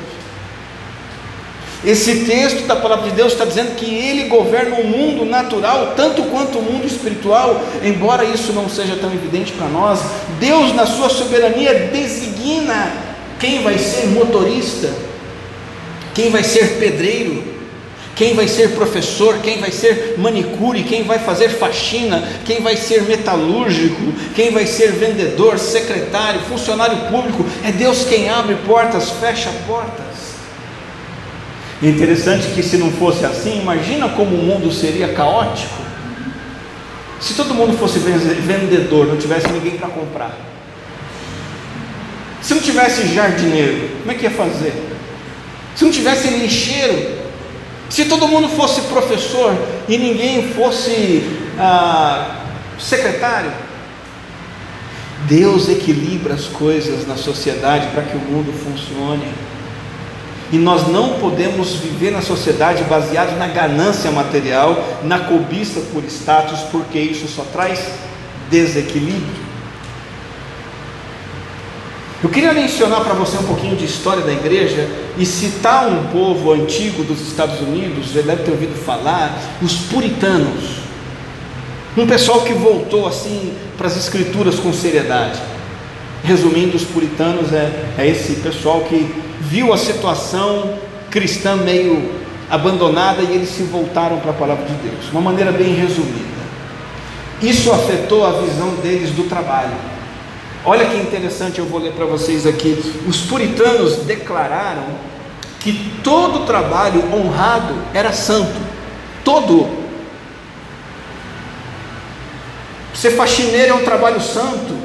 Esse 1.86 2.26
texto 2.26 2.67
da 2.67 2.76
palavra 2.76 3.10
de 3.10 3.15
Deus 3.15 3.32
está 3.32 3.45
dizendo 3.45 3.76
que 3.76 3.86
Ele 3.86 4.26
governa 4.26 4.76
o 4.76 4.86
mundo 4.86 5.24
natural 5.24 5.93
tanto 5.95 6.24
quanto 6.24 6.60
o 6.60 6.62
mundo 6.62 6.86
espiritual, 6.86 7.62
embora 7.82 8.26
isso 8.26 8.52
não 8.52 8.67
seja 8.67 8.98
tão 8.98 9.13
evidente 9.13 9.54
para 9.54 9.67
nós. 9.67 10.00
Deus, 10.39 10.74
na 10.76 10.86
sua 10.86 11.08
soberania, 11.08 11.89
designa 11.91 12.91
quem 13.39 13.63
vai 13.63 13.78
ser 13.78 14.08
motorista, 14.08 14.93
quem 16.13 16.30
vai 16.30 16.43
ser 16.43 16.80
pedreiro, 16.80 17.43
quem 18.19 18.34
vai 18.34 18.49
ser 18.49 18.71
professor, 18.71 19.38
quem 19.41 19.62
vai 19.62 19.71
ser 19.71 20.15
manicure, 20.17 20.84
quem 20.84 21.03
vai 21.03 21.19
fazer 21.19 21.47
faxina, 21.51 22.21
quem 22.43 22.62
vai 22.62 22.75
ser 22.75 23.03
metalúrgico, 23.03 24.12
quem 24.36 24.51
vai 24.51 24.67
ser 24.67 24.91
vendedor, 24.91 25.58
secretário, 25.58 26.41
funcionário 26.41 26.97
público, 27.10 27.45
é 27.63 27.71
Deus 27.71 28.03
quem 28.03 28.29
abre 28.29 28.55
portas, 28.67 29.10
fecha 29.10 29.49
portas. 29.65 30.03
Interessante 31.82 32.47
que 32.53 32.62
se 32.62 32.75
não 32.75 32.91
fosse 32.91 33.23
assim, 33.23 33.62
imagina 33.62 34.10
como 34.10 34.36
o 34.36 34.43
mundo 34.43 34.69
seria 34.69 35.13
caótico. 35.13 35.82
Se 37.21 37.36
todo 37.36 37.53
mundo 37.53 37.77
fosse 37.77 37.99
vendedor, 37.99 39.08
não 39.08 39.15
tivesse 39.15 39.47
ninguém 39.47 39.77
para 39.77 39.88
comprar. 39.88 40.38
Se 42.41 42.53
não 42.53 42.62
tivesse 42.62 43.08
jardineiro, 43.13 43.91
como 43.99 44.12
é 44.12 44.15
que 44.15 44.23
ia 44.23 44.32
fazer? 44.32 44.73
Se 45.73 45.86
não 45.86 45.91
tivesse 45.91 46.27
lixeiro, 46.27 47.18
se 47.89 48.06
todo 48.06 48.28
mundo 48.28 48.47
fosse 48.49 48.82
professor 48.82 49.56
e 49.88 49.97
ninguém 49.97 50.54
fosse 50.54 51.23
ah, 51.58 52.38
secretário, 52.80 53.52
Deus 55.28 55.67
equilibra 55.67 56.36
as 56.36 56.45
coisas 56.45 57.06
na 57.08 57.17
sociedade 57.17 57.88
para 57.88 58.04
que 58.04 58.15
o 58.15 58.19
mundo 58.19 58.54
funcione. 58.54 59.28
E 60.52 60.58
nós 60.58 60.88
não 60.88 61.19
podemos 61.19 61.73
viver 61.73 62.12
na 62.12 62.21
sociedade 62.21 62.84
baseado 62.84 63.38
na 63.38 63.47
ganância 63.47 64.10
material, 64.12 64.84
na 65.04 65.19
cobiça 65.19 65.82
por 65.91 66.04
status, 66.06 66.62
porque 66.71 66.97
isso 66.97 67.28
só 67.28 67.43
traz 67.52 67.80
desequilíbrio. 68.49 69.48
Eu 72.21 72.29
queria 72.29 72.51
mencionar 72.51 73.01
para 73.01 73.13
você 73.13 73.38
um 73.38 73.43
pouquinho 73.43 73.77
de 73.77 73.86
história 73.86 74.21
da 74.21 74.34
igreja 74.34 74.89
e 75.17 75.25
citar 75.25 75.88
um 75.88 76.08
povo 76.08 76.51
antigo 76.51 77.01
dos 77.01 77.21
Estados 77.21 77.62
Unidos, 77.62 78.12
você 78.12 78.21
deve 78.21 78.43
ter 78.43 78.51
ouvido 78.51 78.75
falar, 78.75 79.39
os 79.62 79.75
puritanos. 79.84 80.79
Um 81.97 82.05
pessoal 82.05 82.41
que 82.41 82.51
voltou 82.51 83.08
assim 83.08 83.53
para 83.77 83.88
as 83.88 83.95
escrituras 83.95 84.60
com 84.60 84.73
seriedade. 84.73 85.39
Resumindo, 86.21 86.75
os 86.75 86.84
puritanos 86.84 87.53
é, 87.53 87.86
é 87.97 88.05
esse 88.05 88.36
pessoal 88.41 88.82
que 88.82 89.15
viu 89.39 89.71
a 89.71 89.77
situação 89.77 90.77
cristã 91.10 91.55
meio 91.55 92.12
abandonada 92.49 93.21
e 93.21 93.34
eles 93.34 93.49
se 93.49 93.63
voltaram 93.63 94.19
para 94.19 94.32
a 94.32 94.34
palavra 94.34 94.65
de 94.65 94.73
Deus. 94.73 95.10
Uma 95.13 95.21
maneira 95.21 95.53
bem 95.53 95.73
resumida. 95.73 96.39
Isso 97.41 97.71
afetou 97.71 98.25
a 98.25 98.32
visão 98.41 98.71
deles 98.84 99.12
do 99.12 99.23
trabalho. 99.23 99.98
Olha 100.65 100.86
que 100.86 100.98
interessante, 100.98 101.60
eu 101.60 101.65
vou 101.65 101.80
ler 101.80 101.93
para 101.93 102.06
vocês 102.06 102.45
aqui. 102.45 102.78
Os 103.08 103.22
puritanos 103.22 103.98
declararam 103.98 104.86
que 105.60 105.93
todo 106.04 106.45
trabalho 106.45 107.04
honrado 107.13 107.76
era 107.93 108.12
santo. 108.12 108.60
Todo. 109.24 109.69
Ser 112.93 113.12
faxineiro 113.12 113.72
é 113.72 113.74
um 113.76 113.84
trabalho 113.84 114.19
santo. 114.19 114.78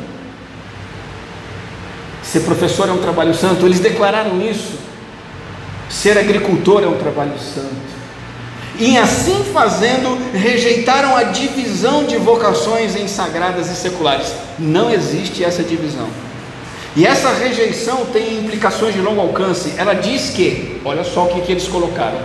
Ser 2.23 2.41
professor 2.41 2.89
é 2.89 2.93
um 2.93 2.99
trabalho 2.99 3.35
santo. 3.35 3.67
Eles 3.67 3.81
declararam 3.81 4.41
isso. 4.41 4.79
Ser 5.89 6.17
agricultor 6.17 6.85
é 6.85 6.87
um 6.87 6.99
trabalho 6.99 7.39
santo. 7.39 8.04
E 8.79 8.99
assim 8.99 9.45
fazendo, 9.53 10.19
rejeitaram 10.33 11.17
a 11.17 11.25
divisão 11.25 12.05
de 12.05 12.17
vocações 12.17 12.97
em 12.97 13.07
sagradas 13.07 13.71
e 13.71 13.77
seculares. 13.77 14.35
Não 14.59 14.91
existe 14.91 15.45
essa 15.45 15.63
divisão. 15.63 16.09
E 16.97 17.07
essa 17.07 17.33
rejeição 17.33 18.07
tem 18.07 18.39
implicações 18.39 18.95
de 18.95 19.01
longo 19.01 19.21
alcance. 19.21 19.75
Ela 19.77 19.95
diz 19.95 20.31
que, 20.31 20.81
olha 20.85 21.05
só 21.05 21.25
o 21.25 21.29
que, 21.29 21.41
que 21.43 21.53
eles 21.53 21.69
colocaram: 21.69 22.19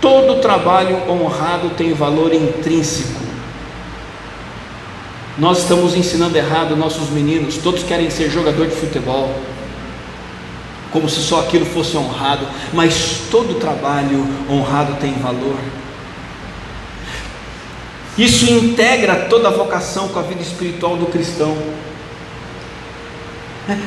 todo 0.00 0.40
trabalho 0.40 0.96
honrado 1.08 1.70
tem 1.70 1.92
valor 1.92 2.32
intrínseco. 2.32 3.20
Nós 5.38 5.58
estamos 5.58 5.94
ensinando 5.94 6.36
errado 6.36 6.76
nossos 6.76 7.10
meninos, 7.10 7.56
todos 7.56 7.82
querem 7.82 8.10
ser 8.10 8.28
jogador 8.28 8.66
de 8.66 8.74
futebol 8.74 9.32
como 10.92 11.08
se 11.08 11.20
só 11.20 11.40
aquilo 11.40 11.64
fosse 11.66 11.96
honrado, 11.96 12.46
mas 12.72 13.22
todo 13.30 13.58
trabalho 13.60 14.26
honrado 14.48 14.96
tem 15.00 15.12
valor. 15.14 15.56
Isso 18.18 18.50
integra 18.50 19.26
toda 19.30 19.48
a 19.48 19.52
vocação 19.52 20.08
com 20.08 20.18
a 20.18 20.22
vida 20.22 20.42
espiritual 20.42 20.96
do 20.96 21.06
cristão. 21.06 21.56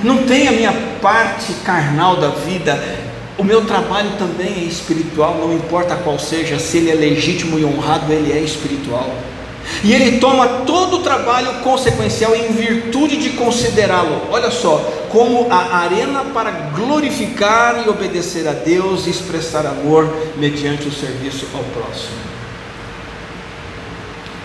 Não 0.03 0.23
tem 0.23 0.47
a 0.47 0.51
minha 0.51 0.73
parte 1.01 1.53
carnal 1.65 2.15
da 2.15 2.29
vida, 2.29 2.81
o 3.37 3.43
meu 3.43 3.65
trabalho 3.65 4.11
também 4.17 4.63
é 4.63 4.63
espiritual, 4.63 5.37
não 5.39 5.53
importa 5.53 5.95
qual 5.95 6.17
seja, 6.17 6.59
se 6.59 6.77
ele 6.77 6.91
é 6.91 6.95
legítimo 6.95 7.59
e 7.59 7.65
honrado, 7.65 8.11
ele 8.13 8.31
é 8.31 8.39
espiritual. 8.39 9.13
E 9.83 9.93
ele 9.93 10.19
toma 10.19 10.47
todo 10.65 10.97
o 10.97 11.03
trabalho 11.03 11.61
consequencial 11.61 12.35
em 12.35 12.51
virtude 12.51 13.17
de 13.17 13.31
considerá-lo, 13.31 14.27
olha 14.31 14.49
só, 14.49 14.77
como 15.09 15.47
a 15.51 15.77
arena 15.77 16.25
para 16.33 16.51
glorificar 16.75 17.83
e 17.85 17.89
obedecer 17.89 18.47
a 18.47 18.53
Deus 18.53 19.05
e 19.05 19.09
expressar 19.09 19.65
amor 19.65 20.11
mediante 20.37 20.87
o 20.87 20.91
serviço 20.91 21.47
ao 21.53 21.63
próximo. 21.63 22.33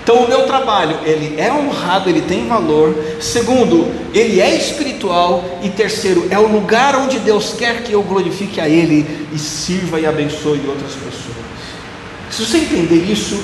Então 0.08 0.24
o 0.24 0.28
meu 0.28 0.46
trabalho, 0.46 1.00
ele 1.04 1.38
é 1.38 1.52
honrado, 1.52 2.08
ele 2.08 2.22
tem 2.22 2.48
valor. 2.48 2.96
Segundo, 3.20 3.92
ele 4.14 4.40
é 4.40 4.56
espiritual 4.56 5.44
e 5.62 5.68
terceiro, 5.68 6.26
é 6.30 6.38
o 6.38 6.46
lugar 6.46 6.96
onde 6.96 7.18
Deus 7.18 7.52
quer 7.52 7.82
que 7.82 7.92
eu 7.92 8.02
glorifique 8.02 8.58
a 8.58 8.66
ele 8.66 9.28
e 9.34 9.38
sirva 9.38 10.00
e 10.00 10.06
abençoe 10.06 10.62
outras 10.66 10.92
pessoas. 10.92 11.36
Se 12.30 12.42
você 12.42 12.56
entender 12.56 13.04
isso, 13.04 13.38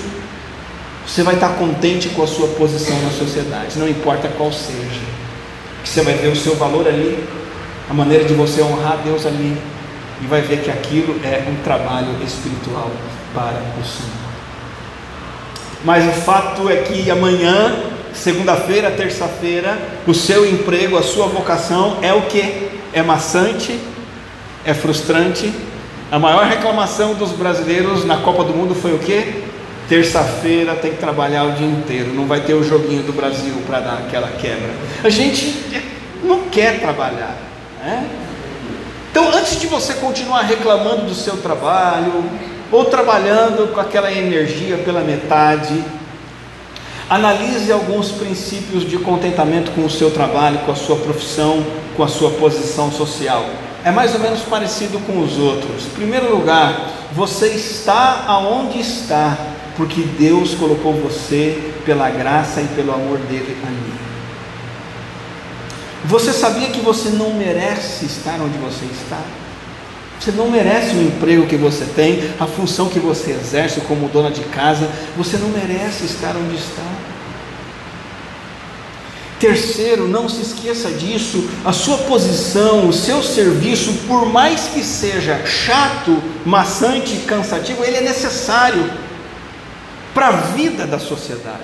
você 1.07 1.23
vai 1.23 1.35
estar 1.35 1.51
contente 1.51 2.09
com 2.11 2.23
a 2.23 2.27
sua 2.27 2.49
posição 2.49 2.99
na 3.03 3.11
sociedade, 3.11 3.79
não 3.79 3.89
importa 3.89 4.29
qual 4.29 4.53
seja. 4.53 5.01
Que 5.83 5.89
você 5.89 6.03
vai 6.03 6.15
ver 6.15 6.29
o 6.29 6.37
seu 6.37 6.57
valor 6.57 6.89
ali, 6.89 7.23
a 7.89 7.95
maneira 7.95 8.25
de 8.25 8.33
você 8.33 8.63
honrar 8.63 8.99
Deus 9.05 9.27
ali, 9.27 9.57
e 10.23 10.27
vai 10.27 10.41
ver 10.41 10.63
que 10.63 10.71
aquilo 10.71 11.21
é 11.23 11.45
um 11.49 11.63
trabalho 11.63 12.09
espiritual 12.25 12.91
para 13.35 13.61
o 13.81 13.85
Senhor. 13.85 14.25
Mas 15.85 16.07
o 16.07 16.13
fato 16.23 16.71
é 16.71 16.77
que 16.77 17.11
amanhã, 17.11 17.77
segunda-feira, 18.15 18.91
terça-feira, 18.91 19.79
o 20.07 20.15
seu 20.15 20.49
emprego, 20.49 20.97
a 20.97 21.03
sua 21.03 21.27
vocação 21.27 21.99
é 22.01 22.15
o 22.15 22.23
que? 22.23 22.71
É 22.95 23.03
maçante, 23.03 23.79
é 24.65 24.73
frustrante. 24.73 25.53
A 26.11 26.19
maior 26.19 26.47
reclamação 26.47 27.15
dos 27.15 27.33
brasileiros 27.33 28.05
na 28.07 28.17
Copa 28.19 28.45
do 28.45 28.55
Mundo 28.55 28.75
foi 28.75 28.95
o 28.95 28.99
que? 28.99 29.45
Terça-feira 29.89 30.75
tem 30.77 30.93
que 30.93 30.99
trabalhar 30.99 31.45
o 31.45 31.53
dia 31.53 31.67
inteiro, 31.67 32.15
não 32.15 32.27
vai 32.27 32.41
ter 32.41 32.55
o 32.55 32.65
joguinho 32.65 33.03
do 33.03 33.13
Brasil 33.13 33.55
para 33.67 33.81
dar 33.81 33.99
aquela 33.99 34.29
quebra. 34.29 34.71
A 35.03 35.11
gente 35.11 35.83
não 36.23 36.49
quer 36.49 36.81
trabalhar, 36.81 37.37
né? 37.81 38.09
Então, 39.11 39.29
antes 39.29 39.61
de 39.61 39.67
você 39.67 39.95
continuar 39.95 40.43
reclamando 40.43 41.03
do 41.03 41.15
seu 41.15 41.37
trabalho, 41.37 42.25
ou 42.73 42.87
trabalhando 42.87 43.73
com 43.73 43.81
aquela 43.81 44.11
energia 44.11 44.79
pela 44.79 45.01
metade, 45.03 45.85
analise 47.09 47.71
alguns 47.71 48.11
princípios 48.11 48.89
de 48.89 48.99
contentamento 48.99 49.71
com 49.73 49.85
o 49.85 49.91
seu 49.91 50.11
trabalho, 50.11 50.59
com 50.61 50.73
a 50.73 50.75
sua 50.75 50.97
profissão, 50.97 51.65
com 51.97 52.03
a 52.03 52.09
sua 52.09 52.31
posição 52.31 52.91
social. 52.91 53.45
É 53.85 53.91
mais 53.91 54.15
ou 54.15 54.21
menos 54.21 54.41
parecido 54.41 54.99
com 55.01 55.23
os 55.23 55.39
outros. 55.39 55.87
Em 55.87 55.91
primeiro 55.91 56.35
lugar, 56.35 56.91
você 57.13 57.49
está 57.49 58.25
aonde 58.27 58.81
está 58.81 59.37
porque 59.77 60.03
Deus 60.19 60.55
colocou 60.55 60.93
você 60.93 61.73
pela 61.85 62.11
graça 62.11 62.61
e 62.61 62.69
pelo 62.69 62.93
amor 62.93 63.19
dele 63.19 63.57
ali. 63.67 63.95
Você 66.05 66.33
sabia 66.33 66.69
que 66.69 66.81
você 66.81 67.09
não 67.11 67.35
merece 67.35 68.05
estar 68.05 68.41
onde 68.41 68.59
você 68.59 68.85
está? 68.85 69.21
Você 70.21 70.31
não 70.33 70.51
merece 70.51 70.95
o 70.95 71.03
emprego 71.03 71.47
que 71.47 71.57
você 71.57 71.85
tem, 71.85 72.23
a 72.39 72.47
função 72.47 72.89
que 72.89 72.99
você 72.99 73.33
exerce 73.33 73.81
como 73.83 74.09
dona 74.09 74.31
de 74.31 74.43
casa, 74.45 74.89
você 75.17 75.37
não 75.37 75.49
merece 75.49 76.05
estar 76.05 76.35
onde 76.37 76.57
está. 76.57 76.83
Terceiro, 79.41 80.09
não 80.09 80.29
se 80.29 80.41
esqueça 80.41 80.91
disso, 80.91 81.47
a 81.65 81.73
sua 81.73 81.99
posição, 81.99 82.89
o 82.89 82.93
seu 82.93 83.23
serviço, 83.23 83.93
por 84.07 84.27
mais 84.27 84.69
que 84.69 84.83
seja 84.83 85.45
chato, 85.45 86.23
maçante, 86.47 87.17
cansativo, 87.27 87.85
ele 87.85 87.97
é 87.97 88.03
necessário 88.03 89.04
para 90.15 90.29
a 90.29 90.31
vida 90.31 90.87
da 90.87 90.99
sociedade. 90.99 91.59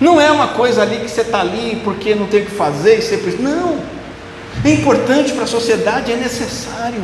Não 0.00 0.20
é 0.20 0.30
uma 0.30 0.48
coisa 0.48 0.82
ali 0.82 0.98
que 0.98 1.08
você 1.08 1.22
está 1.22 1.40
ali 1.40 1.80
porque 1.82 2.14
não 2.14 2.26
tem 2.26 2.42
o 2.42 2.44
que 2.44 2.50
fazer 2.50 2.98
e 2.98 3.16
precisa. 3.18 3.42
Não. 3.42 3.80
É 4.64 4.70
importante 4.70 5.32
para 5.32 5.44
a 5.44 5.46
sociedade, 5.46 6.12
é 6.12 6.16
necessário. 6.16 7.02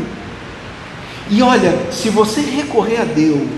E 1.31 1.43
olha, 1.43 1.75
se 1.91 2.11
você 2.11 2.41
recorrer 2.41 3.01
a 3.01 3.05
Deus, 3.05 3.49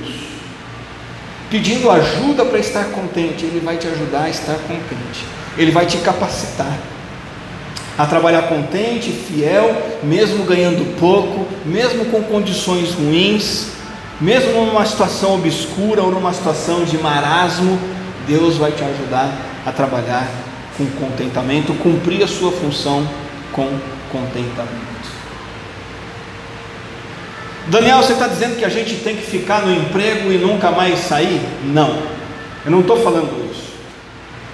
pedindo 1.51 1.91
ajuda 1.91 2.45
para 2.45 2.59
estar 2.59 2.85
contente, 2.87 3.45
Ele 3.45 3.61
vai 3.61 3.77
te 3.77 3.87
ajudar 3.89 4.25
a 4.25 4.31
estar 4.31 4.55
contente. 4.55 5.25
Ele 5.57 5.71
vai 5.71 5.87
te 5.87 5.99
capacitar 5.99 6.79
a 7.99 8.07
trabalhar 8.07 8.43
contente, 8.43 9.11
fiel, 9.11 9.77
mesmo 10.03 10.45
ganhando 10.45 10.99
pouco, 10.99 11.47
mesmo 11.67 12.07
com 12.07 12.23
condições 12.23 12.93
ruins, 12.93 13.67
mesmo 14.21 14.67
numa 14.67 14.85
situação 14.85 15.35
obscura 15.35 16.03
ou 16.03 16.11
numa 16.11 16.33
situação 16.33 16.85
de 16.85 16.99
marasmo, 16.99 17.79
Deus 18.27 18.57
vai 18.57 18.73
te 18.73 18.85
ajudar 18.85 19.33
a 19.65 19.73
trabalhar 19.73 20.29
com 20.77 20.87
contentamento, 21.05 21.73
cumprir 21.75 22.23
a 22.23 22.29
sua 22.29 22.53
função 22.53 23.07
com 23.53 23.69
contentamento. 24.13 24.91
Daniel, 27.67 27.99
você 27.99 28.15
está 28.15 28.27
dizendo 28.27 28.59
que 28.59 28.65
a 28.65 28.69
gente 28.69 28.97
tem 28.97 29.17
que 29.17 29.23
ficar 29.23 29.63
no 29.63 29.73
emprego 29.73 30.33
e 30.33 30.39
nunca 30.39 30.71
mais 30.71 30.99
sair? 31.01 31.41
Não, 31.65 32.03
eu 32.65 32.71
não 32.71 32.81
estou 32.81 33.01
falando 33.03 33.51
isso. 33.51 33.71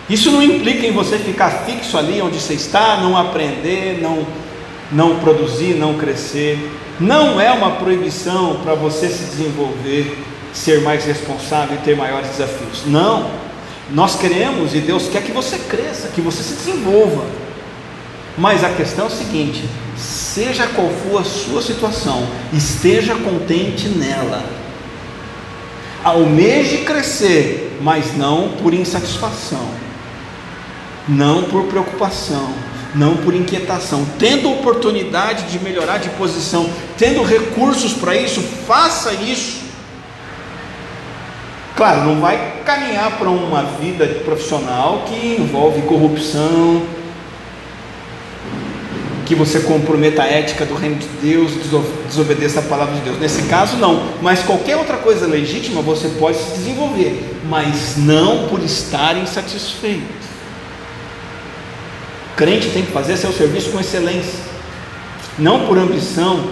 Isso 0.08 0.30
não 0.30 0.42
implica 0.42 0.86
em 0.86 0.92
você 0.92 1.18
ficar 1.18 1.50
fixo 1.64 1.98
ali 1.98 2.20
onde 2.20 2.38
você 2.38 2.54
está, 2.54 2.98
não 2.98 3.16
aprender, 3.16 4.00
não, 4.00 4.24
não 4.90 5.18
produzir, 5.18 5.74
não 5.74 5.94
crescer. 5.94 6.58
Não 6.98 7.40
é 7.40 7.50
uma 7.52 7.72
proibição 7.72 8.60
para 8.62 8.74
você 8.74 9.08
se 9.08 9.24
desenvolver, 9.24 10.18
ser 10.52 10.80
mais 10.80 11.04
responsável 11.04 11.76
e 11.76 11.84
ter 11.84 11.96
maiores 11.96 12.30
desafios. 12.30 12.84
Não. 12.86 13.30
Nós 13.90 14.16
queremos 14.16 14.74
e 14.74 14.80
Deus 14.80 15.08
quer 15.08 15.22
que 15.22 15.32
você 15.32 15.58
cresça, 15.58 16.08
que 16.08 16.20
você 16.20 16.42
se 16.42 16.54
desenvolva. 16.54 17.24
Mas 18.36 18.64
a 18.64 18.70
questão 18.70 19.06
é 19.06 19.08
o 19.08 19.12
seguinte: 19.12 19.64
seja 19.96 20.66
qual 20.68 20.88
for 20.88 21.20
a 21.20 21.24
sua 21.24 21.62
situação, 21.62 22.26
esteja 22.52 23.14
contente 23.14 23.88
nela. 23.88 24.44
Almeje 26.04 26.78
crescer, 26.78 27.78
mas 27.80 28.16
não 28.16 28.50
por 28.62 28.72
insatisfação, 28.72 29.66
não 31.08 31.44
por 31.44 31.64
preocupação, 31.64 32.52
não 32.96 33.18
por 33.18 33.34
inquietação. 33.34 34.06
Tendo 34.18 34.50
oportunidade 34.50 35.44
de 35.50 35.62
melhorar 35.62 35.98
de 35.98 36.08
posição, 36.10 36.68
tendo 36.96 37.22
recursos 37.22 37.92
para 37.92 38.16
isso, 38.16 38.40
faça 38.66 39.12
isso. 39.12 39.66
Claro, 41.76 42.06
não 42.06 42.20
vai 42.20 42.62
caminhar 42.64 43.18
para 43.18 43.28
uma 43.28 43.62
vida 43.62 44.06
profissional 44.24 45.04
que 45.06 45.36
envolve 45.38 45.82
corrupção, 45.82 46.82
que 49.26 49.34
você 49.34 49.60
comprometa 49.60 50.22
a 50.22 50.26
ética 50.26 50.64
do 50.64 50.74
reino 50.74 50.96
de 50.96 51.06
Deus, 51.20 51.52
desobedeça 52.06 52.60
a 52.60 52.62
palavra 52.62 52.94
de 52.94 53.00
Deus. 53.02 53.18
Nesse 53.18 53.42
caso, 53.42 53.76
não. 53.76 54.04
Mas 54.22 54.42
qualquer 54.42 54.76
outra 54.76 54.96
coisa 54.96 55.26
legítima 55.26 55.82
você 55.82 56.08
pode 56.18 56.38
se 56.38 56.58
desenvolver, 56.58 57.36
mas 57.44 57.96
não 57.98 58.48
por 58.48 58.62
estar 58.62 59.18
insatisfeito. 59.18 60.25
Crente 62.36 62.68
tem 62.70 62.84
que 62.84 62.92
fazer 62.92 63.16
seu 63.16 63.32
serviço 63.32 63.70
com 63.70 63.80
excelência, 63.80 64.38
não 65.38 65.66
por 65.66 65.78
ambição, 65.78 66.50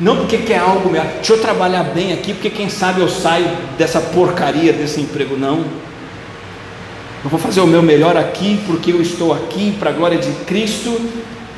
não 0.00 0.16
porque 0.16 0.38
quer 0.38 0.58
algo 0.58 0.90
melhor. 0.90 1.06
Deixa 1.16 1.34
eu 1.34 1.40
trabalhar 1.40 1.84
bem 1.84 2.12
aqui, 2.12 2.32
porque 2.32 2.50
quem 2.50 2.68
sabe 2.68 3.00
eu 3.00 3.08
saio 3.08 3.48
dessa 3.76 4.00
porcaria 4.00 4.72
desse 4.72 5.00
emprego, 5.00 5.36
não. 5.36 5.64
Eu 7.22 7.30
vou 7.30 7.38
fazer 7.38 7.60
o 7.60 7.66
meu 7.66 7.82
melhor 7.82 8.16
aqui, 8.16 8.60
porque 8.66 8.92
eu 8.92 9.02
estou 9.02 9.32
aqui 9.32 9.76
para 9.78 9.90
a 9.90 9.92
glória 9.92 10.18
de 10.18 10.30
Cristo 10.44 11.00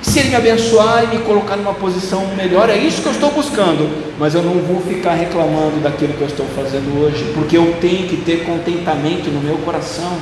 se 0.00 0.20
Ele 0.20 0.28
me 0.28 0.36
abençoar 0.36 1.04
e 1.04 1.16
me 1.16 1.24
colocar 1.24 1.56
numa 1.56 1.74
posição 1.74 2.24
melhor, 2.36 2.70
é 2.70 2.76
isso 2.76 3.02
que 3.02 3.08
eu 3.08 3.12
estou 3.12 3.30
buscando. 3.32 3.88
Mas 4.18 4.34
eu 4.34 4.42
não 4.42 4.54
vou 4.62 4.80
ficar 4.80 5.14
reclamando 5.14 5.80
daquilo 5.80 6.12
que 6.14 6.20
eu 6.20 6.26
estou 6.26 6.46
fazendo 6.54 7.02
hoje, 7.02 7.32
porque 7.34 7.56
eu 7.56 7.76
tenho 7.80 8.06
que 8.06 8.16
ter 8.18 8.44
contentamento 8.44 9.28
no 9.30 9.40
meu 9.40 9.56
coração. 9.58 10.16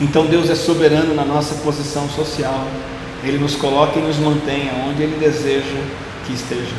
Então 0.00 0.26
Deus 0.26 0.50
é 0.50 0.54
soberano 0.54 1.14
na 1.14 1.24
nossa 1.24 1.54
posição 1.56 2.08
social. 2.08 2.66
Ele 3.22 3.38
nos 3.38 3.54
coloca 3.56 3.98
e 3.98 4.02
nos 4.02 4.18
mantém 4.18 4.70
onde 4.88 5.02
Ele 5.02 5.16
deseja 5.18 5.80
que 6.26 6.32
estejamos. 6.32 6.74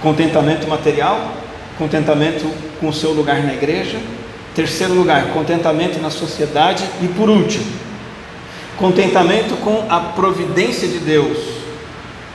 Contentamento 0.00 0.68
material, 0.68 1.34
contentamento 1.76 2.50
com 2.80 2.88
o 2.88 2.92
seu 2.92 3.12
lugar 3.12 3.42
na 3.42 3.54
igreja. 3.54 3.98
Terceiro 4.54 4.94
lugar, 4.94 5.32
contentamento 5.32 6.00
na 6.00 6.10
sociedade. 6.10 6.84
E 7.02 7.08
por 7.08 7.28
último, 7.28 7.64
Contentamento 8.78 9.56
com 9.56 9.86
a 9.90 9.98
providência 9.98 10.86
de 10.86 10.98
Deus, 10.98 11.36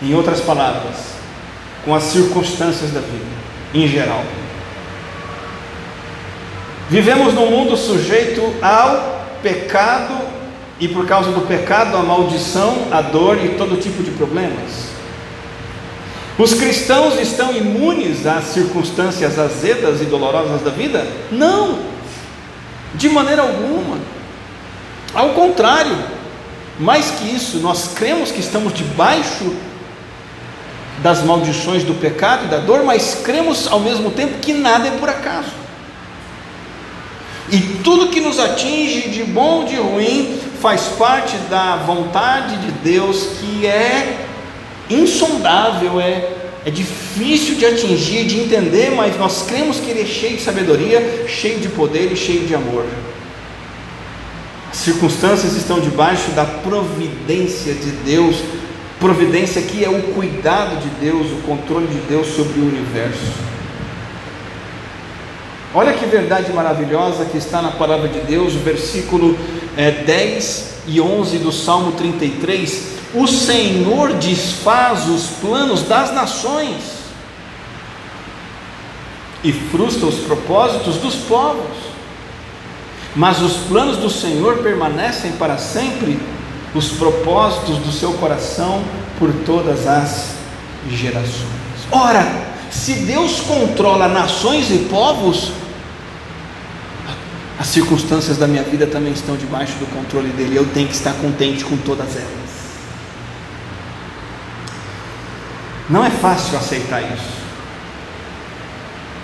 em 0.01 0.13
outras 0.13 0.41
palavras, 0.41 1.13
com 1.85 1.95
as 1.95 2.03
circunstâncias 2.03 2.91
da 2.91 2.99
vida, 2.99 3.25
em 3.73 3.87
geral. 3.87 4.21
Vivemos 6.89 7.33
num 7.33 7.49
mundo 7.49 7.77
sujeito 7.77 8.41
ao 8.61 9.25
pecado 9.41 10.13
e 10.79 10.87
por 10.87 11.05
causa 11.05 11.31
do 11.31 11.41
pecado, 11.41 11.95
a 11.95 12.03
maldição, 12.03 12.87
a 12.91 13.01
dor 13.01 13.43
e 13.43 13.49
todo 13.49 13.79
tipo 13.79 14.03
de 14.03 14.11
problemas. 14.11 14.93
Os 16.37 16.53
cristãos 16.53 17.19
estão 17.19 17.55
imunes 17.55 18.25
às 18.25 18.45
circunstâncias 18.45 19.37
azedas 19.37 20.01
e 20.01 20.05
dolorosas 20.05 20.61
da 20.61 20.71
vida? 20.71 21.07
Não, 21.31 21.79
de 22.95 23.07
maneira 23.07 23.43
alguma. 23.43 23.97
Ao 25.13 25.29
contrário, 25.29 25.95
mais 26.79 27.11
que 27.11 27.33
isso, 27.33 27.57
nós 27.59 27.91
cremos 27.93 28.31
que 28.31 28.39
estamos 28.39 28.73
debaixo 28.73 29.55
das 31.03 31.23
maldições 31.23 31.83
do 31.83 31.93
pecado 31.93 32.45
e 32.45 32.47
da 32.47 32.57
dor, 32.57 32.83
mas 32.83 33.21
cremos 33.23 33.67
ao 33.67 33.79
mesmo 33.79 34.09
tempo 34.11 34.39
que 34.39 34.53
nada 34.53 34.87
é 34.87 34.91
por 34.91 35.09
acaso. 35.09 35.62
E 37.53 37.59
tudo 37.83 38.09
que 38.09 38.19
nos 38.19 38.39
atinge 38.39 39.09
de 39.09 39.23
bom 39.23 39.61
ou 39.61 39.65
de 39.65 39.75
ruim 39.75 40.37
faz 40.59 40.81
parte 40.97 41.37
da 41.49 41.77
vontade 41.77 42.57
de 42.57 42.71
Deus 42.71 43.37
que 43.39 43.65
é 43.65 44.25
insondável, 44.89 46.01
é, 46.01 46.29
é 46.65 46.71
difícil 46.71 47.55
de 47.55 47.65
atingir, 47.65 48.25
de 48.25 48.39
entender, 48.39 48.91
mas 48.91 49.17
nós 49.17 49.43
cremos 49.43 49.77
que 49.79 49.89
Ele 49.89 50.01
é 50.01 50.05
cheio 50.05 50.35
de 50.35 50.43
sabedoria, 50.43 51.25
cheio 51.27 51.59
de 51.59 51.69
poder 51.69 52.11
e 52.11 52.15
cheio 52.17 52.45
de 52.45 52.53
amor 52.55 52.85
circunstâncias 54.73 55.55
estão 55.55 55.79
debaixo 55.79 56.31
da 56.31 56.43
providência 56.45 57.73
de 57.73 57.91
Deus, 58.03 58.37
providência 58.99 59.61
que 59.61 59.83
é 59.83 59.89
o 59.89 60.01
cuidado 60.13 60.81
de 60.81 60.89
Deus, 60.99 61.31
o 61.31 61.41
controle 61.47 61.87
de 61.87 61.99
Deus 62.07 62.27
sobre 62.27 62.59
o 62.59 62.67
universo. 62.67 63.52
Olha 65.73 65.93
que 65.93 66.05
verdade 66.05 66.51
maravilhosa 66.53 67.25
que 67.25 67.37
está 67.37 67.61
na 67.61 67.71
palavra 67.71 68.07
de 68.07 68.19
Deus, 68.21 68.53
versículo 68.53 69.37
é, 69.75 69.91
10 69.91 70.73
e 70.87 71.01
11 71.01 71.37
do 71.39 71.51
Salmo 71.51 71.93
33. 71.93 72.93
O 73.13 73.27
Senhor 73.27 74.13
desfaz 74.13 75.07
os 75.07 75.27
planos 75.41 75.83
das 75.83 76.13
nações 76.13 76.75
e 79.43 79.51
frustra 79.51 80.07
os 80.07 80.19
propósitos 80.19 80.97
dos 80.97 81.15
povos 81.15 81.93
mas 83.15 83.41
os 83.41 83.53
planos 83.67 83.97
do 83.97 84.09
Senhor 84.09 84.57
permanecem 84.59 85.33
para 85.33 85.57
sempre, 85.57 86.19
os 86.73 86.89
propósitos 86.89 87.77
do 87.77 87.91
seu 87.91 88.13
coração 88.13 88.83
por 89.19 89.31
todas 89.45 89.85
as 89.85 90.31
gerações. 90.89 91.33
Ora, 91.91 92.25
se 92.71 92.93
Deus 93.05 93.41
controla 93.41 94.07
nações 94.07 94.71
e 94.71 94.79
povos, 94.89 95.51
as 97.63 97.69
circunstâncias 97.69 98.37
da 98.37 98.45
minha 98.45 98.61
vida 98.61 98.85
também 98.85 99.13
estão 99.13 99.37
debaixo 99.37 99.71
do 99.79 99.85
controle 99.85 100.27
dele. 100.31 100.57
Eu 100.57 100.65
tenho 100.73 100.85
que 100.85 100.95
estar 100.95 101.13
contente 101.13 101.63
com 101.63 101.77
todas 101.77 102.13
elas. 102.13 102.27
Não 105.89 106.03
é 106.03 106.09
fácil 106.09 106.57
aceitar 106.57 107.01
isso. 107.01 107.41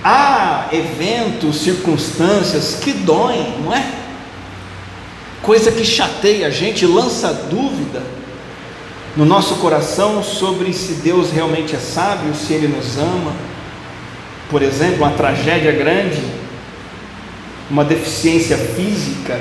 Há 0.02 0.70
eventos, 0.72 1.58
circunstâncias 1.58 2.76
que 2.82 2.94
doem, 2.94 3.60
não 3.62 3.76
é? 3.76 3.86
Coisa 5.42 5.70
que 5.70 5.84
chateia 5.84 6.48
a 6.48 6.50
gente, 6.50 6.86
lança 6.86 7.34
dúvida 7.34 8.02
no 9.18 9.26
nosso 9.26 9.56
coração 9.56 10.24
sobre 10.24 10.72
se 10.72 10.94
Deus 10.94 11.30
realmente 11.30 11.76
é 11.76 11.80
sábio, 11.80 12.34
se 12.34 12.54
Ele 12.54 12.70
nos 12.70 12.98
ama. 12.98 13.34
Por 14.50 14.62
exemplo, 14.62 15.00
uma 15.00 15.12
tragédia 15.12 15.74
grande, 15.74 16.39
uma 17.70 17.84
deficiência 17.84 18.58
física. 18.58 19.40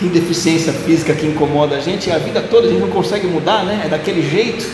Tem 0.00 0.08
deficiência 0.08 0.72
física 0.72 1.14
que 1.14 1.26
incomoda 1.26 1.76
a 1.76 1.80
gente 1.80 2.10
a 2.10 2.18
vida 2.18 2.40
toda 2.40 2.66
a 2.66 2.70
gente 2.70 2.80
não 2.80 2.90
consegue 2.90 3.26
mudar, 3.26 3.64
né? 3.64 3.82
É 3.84 3.88
daquele 3.88 4.28
jeito. 4.28 4.68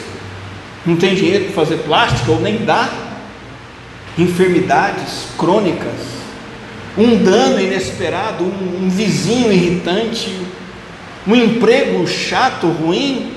Não 0.86 0.96
tem 0.96 1.14
dinheiro 1.14 1.46
para 1.46 1.54
fazer 1.54 1.78
plástica 1.78 2.30
ou 2.30 2.40
nem 2.40 2.64
dá 2.64 2.88
enfermidades 4.16 5.28
crônicas, 5.38 5.92
um 6.96 7.22
dano 7.22 7.60
inesperado, 7.60 8.42
um, 8.42 8.84
um 8.84 8.88
vizinho 8.88 9.52
irritante, 9.52 10.36
um 11.26 11.36
emprego 11.36 12.04
chato, 12.06 12.66
ruim, 12.66 13.32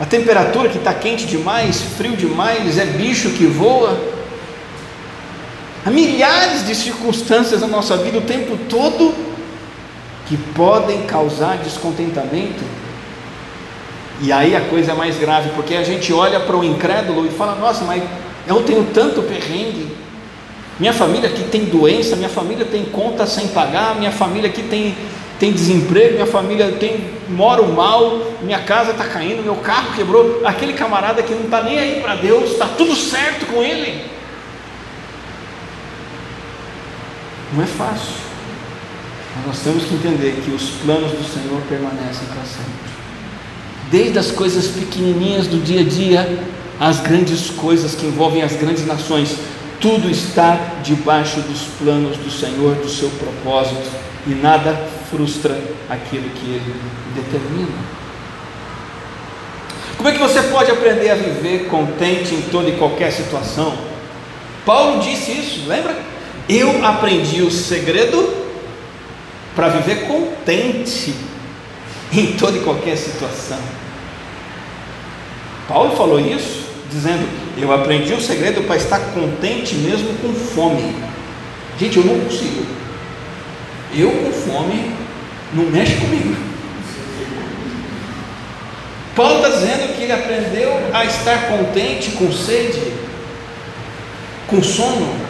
a 0.00 0.04
temperatura 0.04 0.68
que 0.68 0.78
está 0.78 0.92
quente 0.92 1.26
demais, 1.26 1.80
frio 1.96 2.16
demais, 2.16 2.76
é 2.76 2.84
bicho 2.84 3.30
que 3.30 3.46
voa. 3.46 4.11
Há 5.84 5.90
milhares 5.90 6.64
de 6.64 6.74
circunstâncias 6.74 7.60
na 7.60 7.66
nossa 7.66 7.96
vida 7.96 8.18
o 8.18 8.22
tempo 8.22 8.56
todo 8.68 9.12
que 10.26 10.36
podem 10.54 11.02
causar 11.02 11.58
descontentamento. 11.58 12.62
E 14.20 14.30
aí 14.30 14.54
a 14.54 14.60
coisa 14.60 14.92
é 14.92 14.94
mais 14.94 15.18
grave, 15.18 15.50
porque 15.56 15.74
a 15.74 15.82
gente 15.82 16.12
olha 16.12 16.38
para 16.38 16.56
o 16.56 16.62
incrédulo 16.62 17.26
e 17.26 17.30
fala: 17.30 17.56
Nossa, 17.56 17.84
mas 17.84 18.02
eu 18.46 18.62
tenho 18.62 18.86
tanto 18.94 19.22
perrengue. 19.22 19.88
Minha 20.78 20.92
família 20.92 21.28
aqui 21.28 21.42
tem 21.44 21.64
doença, 21.64 22.14
minha 22.14 22.28
família 22.28 22.64
tem 22.64 22.84
conta 22.84 23.26
sem 23.26 23.48
pagar, 23.48 23.96
minha 23.96 24.12
família 24.12 24.48
aqui 24.48 24.62
tem, 24.62 24.96
tem 25.38 25.52
desemprego, 25.52 26.14
minha 26.14 26.26
família 26.26 26.72
tem 26.72 27.10
moro 27.28 27.66
mal, 27.72 28.20
minha 28.42 28.60
casa 28.60 28.92
está 28.92 29.04
caindo, 29.04 29.42
meu 29.42 29.56
carro 29.56 29.94
quebrou. 29.96 30.42
Aquele 30.44 30.74
camarada 30.74 31.22
que 31.22 31.34
não 31.34 31.42
está 31.44 31.60
nem 31.60 31.78
aí 31.78 32.00
para 32.00 32.14
Deus, 32.14 32.52
está 32.52 32.66
tudo 32.66 32.94
certo 32.94 33.46
com 33.46 33.62
ele. 33.62 34.21
Não 37.52 37.62
é 37.62 37.66
fácil. 37.66 38.14
Mas 39.36 39.46
nós 39.46 39.58
temos 39.60 39.84
que 39.84 39.94
entender 39.94 40.40
que 40.44 40.50
os 40.50 40.70
planos 40.84 41.10
do 41.12 41.24
Senhor 41.24 41.60
permanecem 41.68 42.26
para 42.28 42.42
sempre. 42.44 42.92
Desde 43.90 44.18
as 44.18 44.30
coisas 44.30 44.68
pequenininhas 44.68 45.46
do 45.46 45.62
dia 45.62 45.80
a 45.80 45.84
dia, 45.84 46.44
às 46.80 47.00
grandes 47.00 47.50
coisas 47.50 47.94
que 47.94 48.06
envolvem 48.06 48.42
as 48.42 48.54
grandes 48.56 48.86
nações, 48.86 49.36
tudo 49.80 50.10
está 50.10 50.58
debaixo 50.82 51.40
dos 51.40 51.62
planos 51.78 52.16
do 52.16 52.30
Senhor, 52.30 52.76
do 52.76 52.88
seu 52.88 53.10
propósito, 53.10 53.90
e 54.26 54.30
nada 54.30 54.74
frustra 55.10 55.60
aquilo 55.90 56.28
que 56.30 56.46
Ele 56.46 56.74
determina. 57.14 57.92
Como 59.96 60.08
é 60.08 60.12
que 60.12 60.18
você 60.18 60.42
pode 60.42 60.70
aprender 60.70 61.10
a 61.10 61.14
viver 61.14 61.66
contente 61.68 62.34
em 62.34 62.42
toda 62.42 62.68
e 62.68 62.76
qualquer 62.76 63.12
situação? 63.12 63.76
Paulo 64.64 65.00
disse 65.00 65.32
isso, 65.32 65.68
lembra? 65.68 66.11
Eu 66.48 66.84
aprendi 66.84 67.42
o 67.42 67.50
segredo 67.50 68.42
para 69.54 69.68
viver 69.68 70.06
contente 70.06 71.14
em 72.12 72.32
toda 72.32 72.58
e 72.58 72.62
qualquer 72.62 72.96
situação. 72.96 73.58
Paulo 75.68 75.96
falou 75.96 76.20
isso, 76.20 76.66
dizendo: 76.90 77.26
Eu 77.56 77.72
aprendi 77.72 78.12
o 78.12 78.20
segredo 78.20 78.66
para 78.66 78.76
estar 78.76 78.98
contente 79.12 79.74
mesmo 79.76 80.14
com 80.18 80.34
fome. 80.34 80.94
Gente, 81.78 81.98
eu 81.98 82.04
não 82.04 82.18
consigo. 82.20 82.66
Eu 83.94 84.10
com 84.10 84.32
fome, 84.32 84.92
não 85.52 85.64
mexe 85.64 85.94
comigo. 85.96 86.36
Paulo 89.14 89.36
está 89.36 89.50
dizendo 89.50 89.96
que 89.96 90.02
ele 90.02 90.12
aprendeu 90.12 90.72
a 90.92 91.04
estar 91.04 91.48
contente 91.48 92.12
com 92.12 92.32
sede, 92.32 92.92
com 94.48 94.62
sono. 94.62 95.21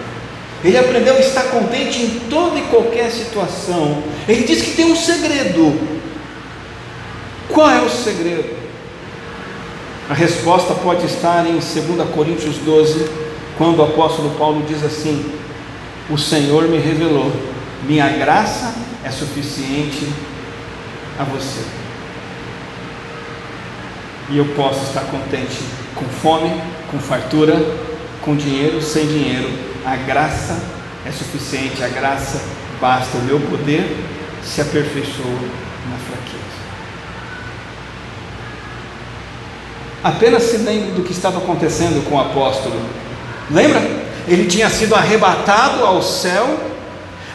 Ele 0.64 0.78
aprendeu 0.78 1.16
a 1.16 1.20
estar 1.20 1.44
contente 1.44 2.02
em 2.02 2.20
toda 2.30 2.58
e 2.58 2.62
qualquer 2.62 3.10
situação. 3.10 4.02
Ele 4.28 4.44
diz 4.44 4.62
que 4.62 4.76
tem 4.76 4.92
um 4.92 4.96
segredo. 4.96 5.78
Qual 7.48 7.68
é 7.68 7.80
o 7.80 7.90
segredo? 7.90 8.62
A 10.08 10.14
resposta 10.14 10.74
pode 10.74 11.06
estar 11.06 11.46
em 11.46 11.54
2 11.54 12.08
Coríntios 12.14 12.56
12, 12.58 13.08
quando 13.58 13.80
o 13.80 13.82
apóstolo 13.82 14.30
Paulo 14.38 14.64
diz 14.68 14.84
assim: 14.84 15.32
O 16.08 16.16
Senhor 16.16 16.68
me 16.68 16.78
revelou, 16.78 17.32
minha 17.84 18.08
graça 18.08 18.74
é 19.04 19.10
suficiente 19.10 20.08
a 21.18 21.24
você. 21.24 21.62
E 24.30 24.38
eu 24.38 24.44
posso 24.54 24.84
estar 24.84 25.02
contente 25.02 25.58
com 25.94 26.04
fome, 26.04 26.50
com 26.90 26.98
fartura, 26.98 27.60
com 28.22 28.36
dinheiro, 28.36 28.80
sem 28.80 29.06
dinheiro. 29.06 29.71
A 29.84 29.96
graça 29.96 30.60
é 31.04 31.10
suficiente, 31.10 31.82
a 31.82 31.88
graça 31.88 32.40
basta. 32.80 33.18
O 33.18 33.22
meu 33.22 33.40
poder 33.40 33.96
se 34.42 34.60
aperfeiçoa 34.60 35.40
na 35.90 35.96
fraqueza. 35.98 36.42
Apenas 40.04 40.42
se 40.44 40.56
lembre 40.58 40.92
do 40.92 41.02
que 41.02 41.12
estava 41.12 41.38
acontecendo 41.38 42.08
com 42.08 42.16
o 42.16 42.20
apóstolo. 42.20 42.80
Lembra? 43.50 43.80
Ele 44.26 44.46
tinha 44.46 44.70
sido 44.70 44.94
arrebatado 44.94 45.84
ao 45.84 46.00
céu, 46.00 46.58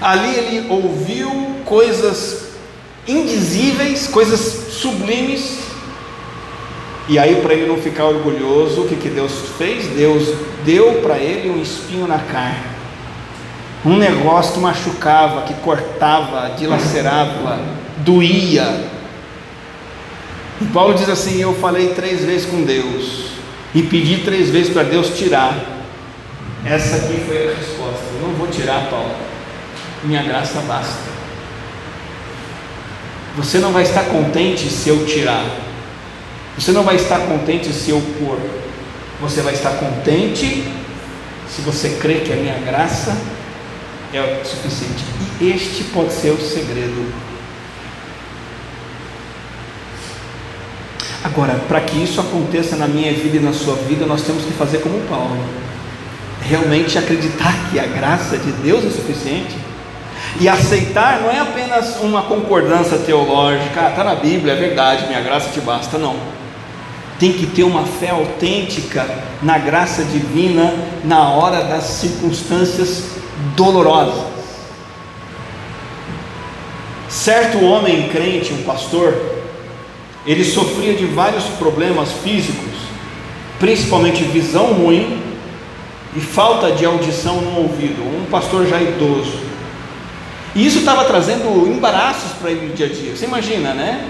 ali 0.01 0.35
ele 0.35 0.67
ouviu 0.69 1.57
coisas 1.65 2.47
indizíveis, 3.07 4.07
coisas 4.07 4.39
sublimes, 4.71 5.59
e 7.07 7.17
aí, 7.17 7.35
para 7.41 7.53
ele 7.53 7.67
não 7.67 7.77
ficar 7.77 8.05
orgulhoso, 8.05 8.81
o 8.81 8.87
que, 8.87 8.95
que 8.95 9.09
Deus 9.09 9.31
fez? 9.57 9.87
Deus 9.87 10.33
deu 10.65 11.01
para 11.01 11.17
ele 11.17 11.49
um 11.49 11.61
espinho 11.61 12.07
na 12.07 12.19
carne, 12.19 12.65
um 13.85 13.97
negócio 13.97 14.53
que 14.53 14.59
machucava, 14.59 15.43
que 15.43 15.53
cortava, 15.55 16.51
dilacerava, 16.57 17.59
doía, 17.99 18.97
e 20.61 20.65
Paulo 20.65 20.93
diz 20.93 21.07
assim: 21.09 21.41
Eu 21.41 21.53
falei 21.55 21.89
três 21.89 22.25
vezes 22.25 22.45
com 22.47 22.63
Deus 22.63 23.27
e 23.73 23.83
pedi 23.83 24.23
três 24.23 24.49
vezes 24.49 24.73
para 24.73 24.83
Deus 24.83 25.17
tirar. 25.17 25.55
Essa 26.65 26.97
aqui 26.97 27.21
foi 27.25 27.47
a 27.47 27.55
resposta: 27.55 28.05
Eu 28.15 28.27
não 28.27 28.33
vou 28.35 28.47
tirar, 28.47 28.89
Paulo, 28.89 29.15
minha 30.03 30.23
graça 30.23 30.59
basta. 30.61 31.17
Você 33.35 33.59
não 33.59 33.71
vai 33.71 33.83
estar 33.83 34.05
contente 34.05 34.67
se 34.67 34.89
eu 34.89 35.05
tirar, 35.05 35.45
você 36.57 36.71
não 36.71 36.83
vai 36.83 36.95
estar 36.95 37.19
contente 37.19 37.71
se 37.71 37.91
eu 37.91 38.01
pôr, 38.19 38.39
você 39.21 39.41
vai 39.41 39.53
estar 39.53 39.71
contente 39.71 40.63
se 41.47 41.61
você 41.61 41.97
crê 42.01 42.21
que 42.21 42.33
a 42.33 42.35
minha 42.35 42.57
graça 42.59 43.15
é 44.13 44.41
suficiente. 44.43 45.03
E 45.39 45.51
este 45.51 45.83
pode 45.85 46.13
ser 46.13 46.31
o 46.31 46.41
segredo 46.41 47.27
Agora, 51.23 51.59
para 51.67 51.81
que 51.81 52.01
isso 52.01 52.21
aconteça 52.21 52.77
na 52.77 52.87
minha 52.87 53.11
vida 53.13 53.37
e 53.37 53.39
na 53.39 53.51
sua 53.51 53.75
vida, 53.75 54.05
nós 54.05 54.21
temos 54.21 54.45
que 54.45 54.53
fazer 54.53 54.77
como 54.77 54.99
Paulo. 55.09 55.37
Realmente 56.41 56.97
acreditar 56.97 57.53
que 57.69 57.77
a 57.77 57.85
graça 57.85 58.37
de 58.37 58.51
Deus 58.53 58.85
é 58.85 58.89
suficiente. 58.89 59.55
E 60.39 60.47
aceitar 60.47 61.19
não 61.21 61.29
é 61.29 61.39
apenas 61.39 61.97
uma 61.97 62.21
concordância 62.23 62.97
teológica, 62.99 63.89
está 63.89 64.01
ah, 64.01 64.03
na 64.03 64.15
Bíblia, 64.15 64.53
é 64.53 64.55
verdade, 64.55 65.07
minha 65.07 65.19
graça 65.19 65.49
te 65.49 65.59
basta, 65.59 65.97
não. 65.97 66.15
Tem 67.19 67.33
que 67.33 67.47
ter 67.47 67.63
uma 67.63 67.83
fé 67.83 68.09
autêntica 68.11 69.05
na 69.41 69.57
graça 69.57 70.03
divina 70.03 70.73
na 71.03 71.29
hora 71.29 71.63
das 71.63 71.83
circunstâncias 71.83 73.17
dolorosas. 73.55 74.37
Certo 77.09 77.63
homem 77.63 78.09
crente, 78.09 78.53
um 78.53 78.63
pastor, 78.63 79.15
ele 80.25 80.43
sofria 80.43 80.93
de 80.93 81.05
vários 81.05 81.45
problemas 81.57 82.11
físicos, 82.23 82.73
principalmente 83.59 84.23
visão 84.23 84.73
ruim 84.73 85.23
e 86.15 86.19
falta 86.19 86.71
de 86.71 86.85
audição 86.85 87.41
no 87.41 87.61
ouvido, 87.61 88.03
um 88.03 88.25
pastor 88.29 88.67
já 88.67 88.81
idoso. 88.81 89.39
E 90.53 90.65
isso 90.65 90.79
estava 90.79 91.05
trazendo 91.05 91.67
embaraços 91.67 92.31
para 92.33 92.51
ele 92.51 92.67
no 92.67 92.73
dia 92.73 92.87
a 92.87 92.89
dia. 92.89 93.15
Você 93.15 93.25
imagina, 93.25 93.73
né? 93.73 94.05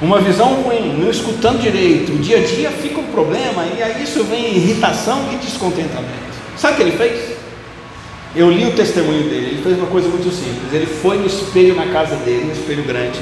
Uma 0.00 0.18
visão 0.18 0.62
ruim, 0.62 0.98
não 0.98 1.10
escutando 1.10 1.60
direito, 1.60 2.12
o 2.12 2.18
dia 2.18 2.38
a 2.38 2.42
dia 2.42 2.70
fica 2.70 3.00
um 3.00 3.06
problema 3.06 3.66
e 3.76 3.82
aí 3.82 4.02
isso 4.02 4.24
vem 4.24 4.56
irritação 4.56 5.28
e 5.32 5.36
descontentamento. 5.36 6.30
Sabe 6.56 6.74
o 6.74 6.76
que 6.76 6.82
ele 6.82 6.96
fez? 6.96 7.36
Eu 8.34 8.50
li 8.50 8.64
o 8.64 8.72
testemunho 8.72 9.24
dele, 9.24 9.46
ele 9.52 9.62
fez 9.62 9.76
uma 9.76 9.88
coisa 9.88 10.08
muito 10.08 10.30
simples. 10.30 10.72
Ele 10.72 10.86
foi 10.86 11.18
no 11.18 11.26
espelho 11.26 11.74
na 11.74 11.86
casa 11.86 12.16
dele, 12.16 12.48
um 12.48 12.52
espelho 12.52 12.82
grande, 12.84 13.20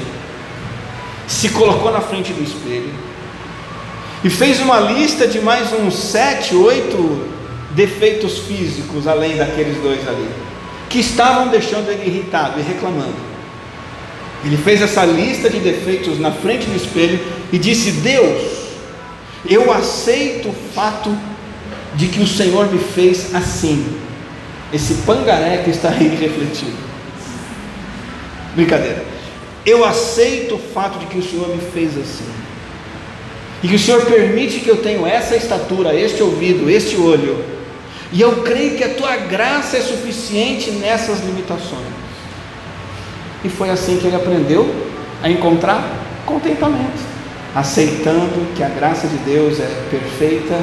se 1.27 1.49
colocou 1.49 1.91
na 1.91 1.99
frente 1.99 2.31
do 2.31 2.41
espelho 2.41 2.89
e 4.23 4.29
fez 4.29 4.59
uma 4.59 4.79
lista 4.79 5.27
de 5.27 5.39
mais 5.39 5.71
uns 5.73 5.95
sete, 5.95 6.55
oito 6.55 7.27
defeitos 7.71 8.39
físicos, 8.39 9.07
além 9.07 9.37
daqueles 9.37 9.77
dois 9.81 10.07
ali, 10.07 10.27
que 10.89 10.99
estavam 10.99 11.49
deixando 11.49 11.89
ele 11.89 12.05
irritado 12.07 12.59
e 12.59 12.63
reclamando. 12.63 13.28
Ele 14.43 14.57
fez 14.57 14.81
essa 14.81 15.03
lista 15.05 15.49
de 15.49 15.59
defeitos 15.59 16.19
na 16.19 16.31
frente 16.31 16.65
do 16.65 16.75
espelho 16.75 17.19
e 17.51 17.57
disse: 17.57 17.91
Deus, 17.91 18.41
eu 19.47 19.71
aceito 19.71 20.49
o 20.49 20.55
fato 20.73 21.15
de 21.95 22.07
que 22.07 22.21
o 22.21 22.27
Senhor 22.27 22.71
me 22.71 22.79
fez 22.79 23.33
assim. 23.35 23.85
Esse 24.71 24.95
pangaré 25.05 25.57
que 25.63 25.71
está 25.71 25.89
aí 25.89 26.07
refletido. 26.07 26.77
Brincadeira. 28.55 29.03
Eu 29.65 29.83
aceito 29.83 30.55
o 30.55 30.59
fato 30.59 30.99
de 30.99 31.07
que 31.07 31.17
o 31.17 31.23
Senhor 31.23 31.49
me 31.49 31.61
fez 31.73 31.97
assim. 31.97 32.29
E 33.61 33.67
que 33.67 33.75
o 33.75 33.79
Senhor 33.79 34.05
permite 34.05 34.61
que 34.61 34.69
eu 34.69 34.77
tenha 34.77 35.05
essa 35.07 35.35
estatura, 35.35 35.93
este 35.93 36.23
ouvido, 36.23 36.69
este 36.69 36.95
olho. 36.95 37.43
E 38.11 38.21
eu 38.21 38.41
creio 38.41 38.77
que 38.77 38.83
a 38.83 38.93
tua 38.93 39.17
graça 39.17 39.77
é 39.77 39.81
suficiente 39.81 40.71
nessas 40.71 41.19
limitações. 41.19 42.08
E 43.43 43.49
foi 43.49 43.69
assim 43.69 43.97
que 43.97 44.07
ele 44.07 44.15
aprendeu 44.15 44.73
a 45.23 45.29
encontrar 45.29 45.83
contentamento, 46.25 47.01
aceitando 47.55 48.53
que 48.55 48.63
a 48.63 48.69
graça 48.69 49.07
de 49.07 49.17
Deus 49.17 49.59
é 49.59 49.87
perfeita, 49.89 50.55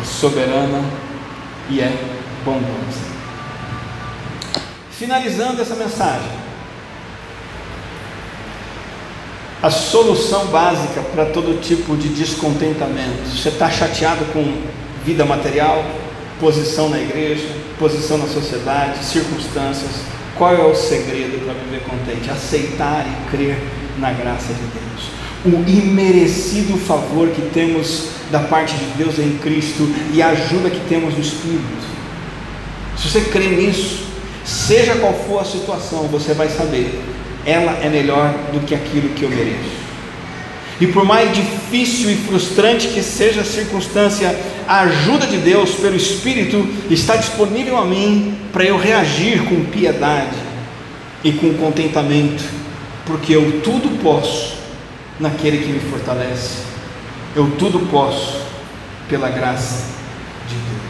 é 0.00 0.04
soberana 0.04 0.82
e 1.68 1.80
é 1.80 1.92
bondosa. 2.44 3.10
Finalizando 4.90 5.62
essa 5.62 5.74
mensagem, 5.74 6.30
a 9.62 9.70
solução 9.70 10.46
básica 10.46 11.02
para 11.14 11.26
todo 11.26 11.60
tipo 11.60 11.96
de 11.96 12.08
descontentamento. 12.08 13.28
Você 13.28 13.50
está 13.50 13.70
chateado 13.70 14.24
com 14.32 14.62
vida 15.04 15.24
material, 15.24 15.84
posição 16.38 16.88
na 16.88 16.98
igreja, 16.98 17.46
posição 17.78 18.16
na 18.16 18.26
sociedade, 18.26 19.04
circunstâncias. 19.04 19.90
Qual 20.40 20.54
é 20.54 20.64
o 20.64 20.74
segredo 20.74 21.44
para 21.44 21.52
viver 21.52 21.82
contente? 21.82 22.30
Aceitar 22.30 23.06
e 23.06 23.30
crer 23.30 23.58
na 23.98 24.10
graça 24.12 24.54
de 24.54 24.62
Deus. 24.62 25.10
O 25.44 25.68
imerecido 25.68 26.78
favor 26.78 27.28
que 27.28 27.42
temos 27.50 28.08
da 28.30 28.40
parte 28.40 28.74
de 28.74 28.86
Deus 28.96 29.18
em 29.18 29.36
Cristo 29.36 29.86
e 30.14 30.22
a 30.22 30.28
ajuda 30.28 30.70
que 30.70 30.80
temos 30.88 31.12
no 31.12 31.20
Espírito. 31.20 31.90
Se 32.96 33.10
você 33.10 33.20
crê 33.20 33.48
nisso, 33.48 34.10
Seja 34.44 34.96
qual 34.96 35.12
for 35.12 35.40
a 35.40 35.44
situação, 35.44 36.08
você 36.08 36.32
vai 36.32 36.48
saber, 36.48 36.98
ela 37.44 37.72
é 37.82 37.88
melhor 37.88 38.32
do 38.52 38.60
que 38.60 38.74
aquilo 38.74 39.10
que 39.10 39.22
eu 39.22 39.28
mereço. 39.28 39.79
E 40.80 40.86
por 40.86 41.04
mais 41.04 41.30
difícil 41.34 42.10
e 42.10 42.16
frustrante 42.16 42.88
que 42.88 43.02
seja 43.02 43.42
a 43.42 43.44
circunstância, 43.44 44.34
a 44.66 44.80
ajuda 44.80 45.26
de 45.26 45.36
Deus 45.36 45.72
pelo 45.74 45.94
Espírito 45.94 46.66
está 46.88 47.16
disponível 47.16 47.76
a 47.76 47.84
mim 47.84 48.38
para 48.50 48.64
eu 48.64 48.78
reagir 48.78 49.44
com 49.44 49.62
piedade 49.64 50.36
e 51.22 51.32
com 51.32 51.52
contentamento, 51.54 52.42
porque 53.04 53.36
eu 53.36 53.60
tudo 53.60 54.02
posso 54.02 54.56
naquele 55.18 55.58
que 55.58 55.70
me 55.70 55.80
fortalece. 55.80 56.58
Eu 57.36 57.50
tudo 57.58 57.80
posso 57.90 58.40
pela 59.06 59.28
graça 59.28 59.84
de 60.48 60.54
Deus. 60.54 60.80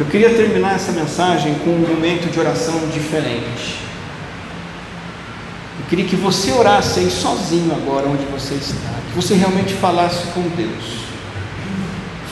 Eu 0.00 0.06
queria 0.06 0.34
terminar 0.34 0.74
essa 0.74 0.92
mensagem 0.92 1.54
com 1.64 1.70
um 1.70 1.78
momento 1.78 2.30
de 2.30 2.38
oração 2.38 2.88
diferente. 2.92 3.77
Queria 5.88 6.04
que 6.04 6.16
você 6.16 6.52
orasse 6.52 7.00
aí 7.00 7.10
sozinho 7.10 7.72
agora 7.72 8.06
onde 8.06 8.24
você 8.26 8.54
está, 8.54 8.90
que 9.08 9.16
você 9.16 9.34
realmente 9.34 9.72
falasse 9.72 10.26
com 10.34 10.42
Deus. 10.54 10.98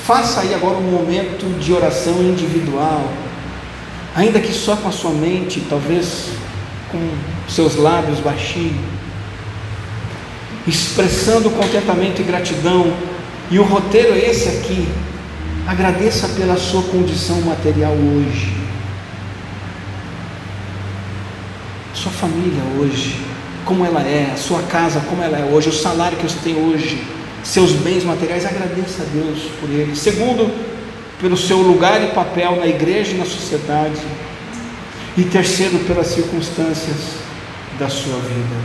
Faça 0.04 0.42
aí 0.42 0.54
agora 0.54 0.76
um 0.76 0.90
momento 0.90 1.58
de 1.58 1.72
oração 1.72 2.22
individual, 2.22 3.10
ainda 4.14 4.40
que 4.40 4.52
só 4.52 4.76
com 4.76 4.88
a 4.88 4.92
sua 4.92 5.10
mente, 5.10 5.64
talvez 5.70 6.28
com 6.92 7.00
seus 7.48 7.76
lábios 7.76 8.20
baixinhos, 8.20 8.84
expressando 10.66 11.50
contentamento 11.50 12.20
e 12.20 12.24
gratidão. 12.24 12.92
E 13.50 13.58
o 13.58 13.62
roteiro 13.62 14.12
é 14.12 14.18
esse 14.30 14.48
aqui. 14.48 14.86
Agradeça 15.66 16.28
pela 16.28 16.56
sua 16.56 16.82
condição 16.82 17.40
material 17.40 17.92
hoje, 17.92 18.54
sua 21.94 22.12
família 22.12 22.62
hoje, 22.78 23.35
como 23.66 23.84
ela 23.84 24.00
é, 24.00 24.30
a 24.32 24.36
sua 24.36 24.62
casa, 24.62 25.00
como 25.10 25.22
ela 25.22 25.36
é 25.38 25.44
hoje, 25.44 25.68
o 25.68 25.72
salário 25.72 26.16
que 26.16 26.22
você 26.22 26.38
tem 26.42 26.56
hoje, 26.56 27.02
seus 27.42 27.72
bens 27.72 28.04
materiais, 28.04 28.46
agradeça 28.46 29.02
a 29.02 29.06
Deus 29.06 29.50
por 29.60 29.68
eles. 29.68 29.98
Segundo, 29.98 30.50
pelo 31.20 31.36
seu 31.36 31.58
lugar 31.58 32.02
e 32.02 32.08
papel 32.08 32.56
na 32.56 32.66
igreja 32.66 33.12
e 33.12 33.18
na 33.18 33.24
sociedade. 33.24 34.00
E 35.16 35.24
terceiro, 35.24 35.78
pelas 35.80 36.06
circunstâncias 36.08 36.96
da 37.78 37.88
sua 37.88 38.18
vida. 38.20 38.56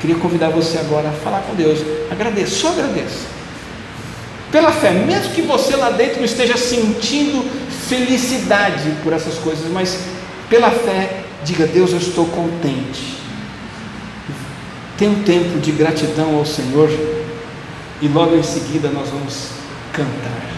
Queria 0.00 0.16
convidar 0.16 0.50
você 0.50 0.78
agora 0.78 1.08
a 1.08 1.12
falar 1.12 1.42
com 1.42 1.54
Deus. 1.54 1.80
Agradeça, 2.10 2.54
só 2.54 2.68
agradeça. 2.68 3.26
Pela 4.50 4.72
fé, 4.72 4.90
mesmo 4.90 5.34
que 5.34 5.42
você 5.42 5.76
lá 5.76 5.90
dentro 5.90 6.18
não 6.18 6.24
esteja 6.24 6.56
sentindo 6.56 7.44
felicidade 7.88 8.90
por 9.02 9.12
essas 9.12 9.34
coisas, 9.34 9.70
mas 9.70 9.98
pela 10.48 10.70
fé, 10.70 11.24
diga: 11.44 11.66
Deus, 11.66 11.92
eu 11.92 11.98
estou 11.98 12.26
contente. 12.26 13.15
Tem 14.98 15.08
um 15.08 15.22
tempo 15.22 15.58
de 15.58 15.72
gratidão 15.72 16.36
ao 16.36 16.46
Senhor 16.46 16.88
e 18.00 18.08
logo 18.08 18.34
em 18.34 18.42
seguida 18.42 18.88
nós 18.88 19.08
vamos 19.10 19.50
cantar. 19.92 20.55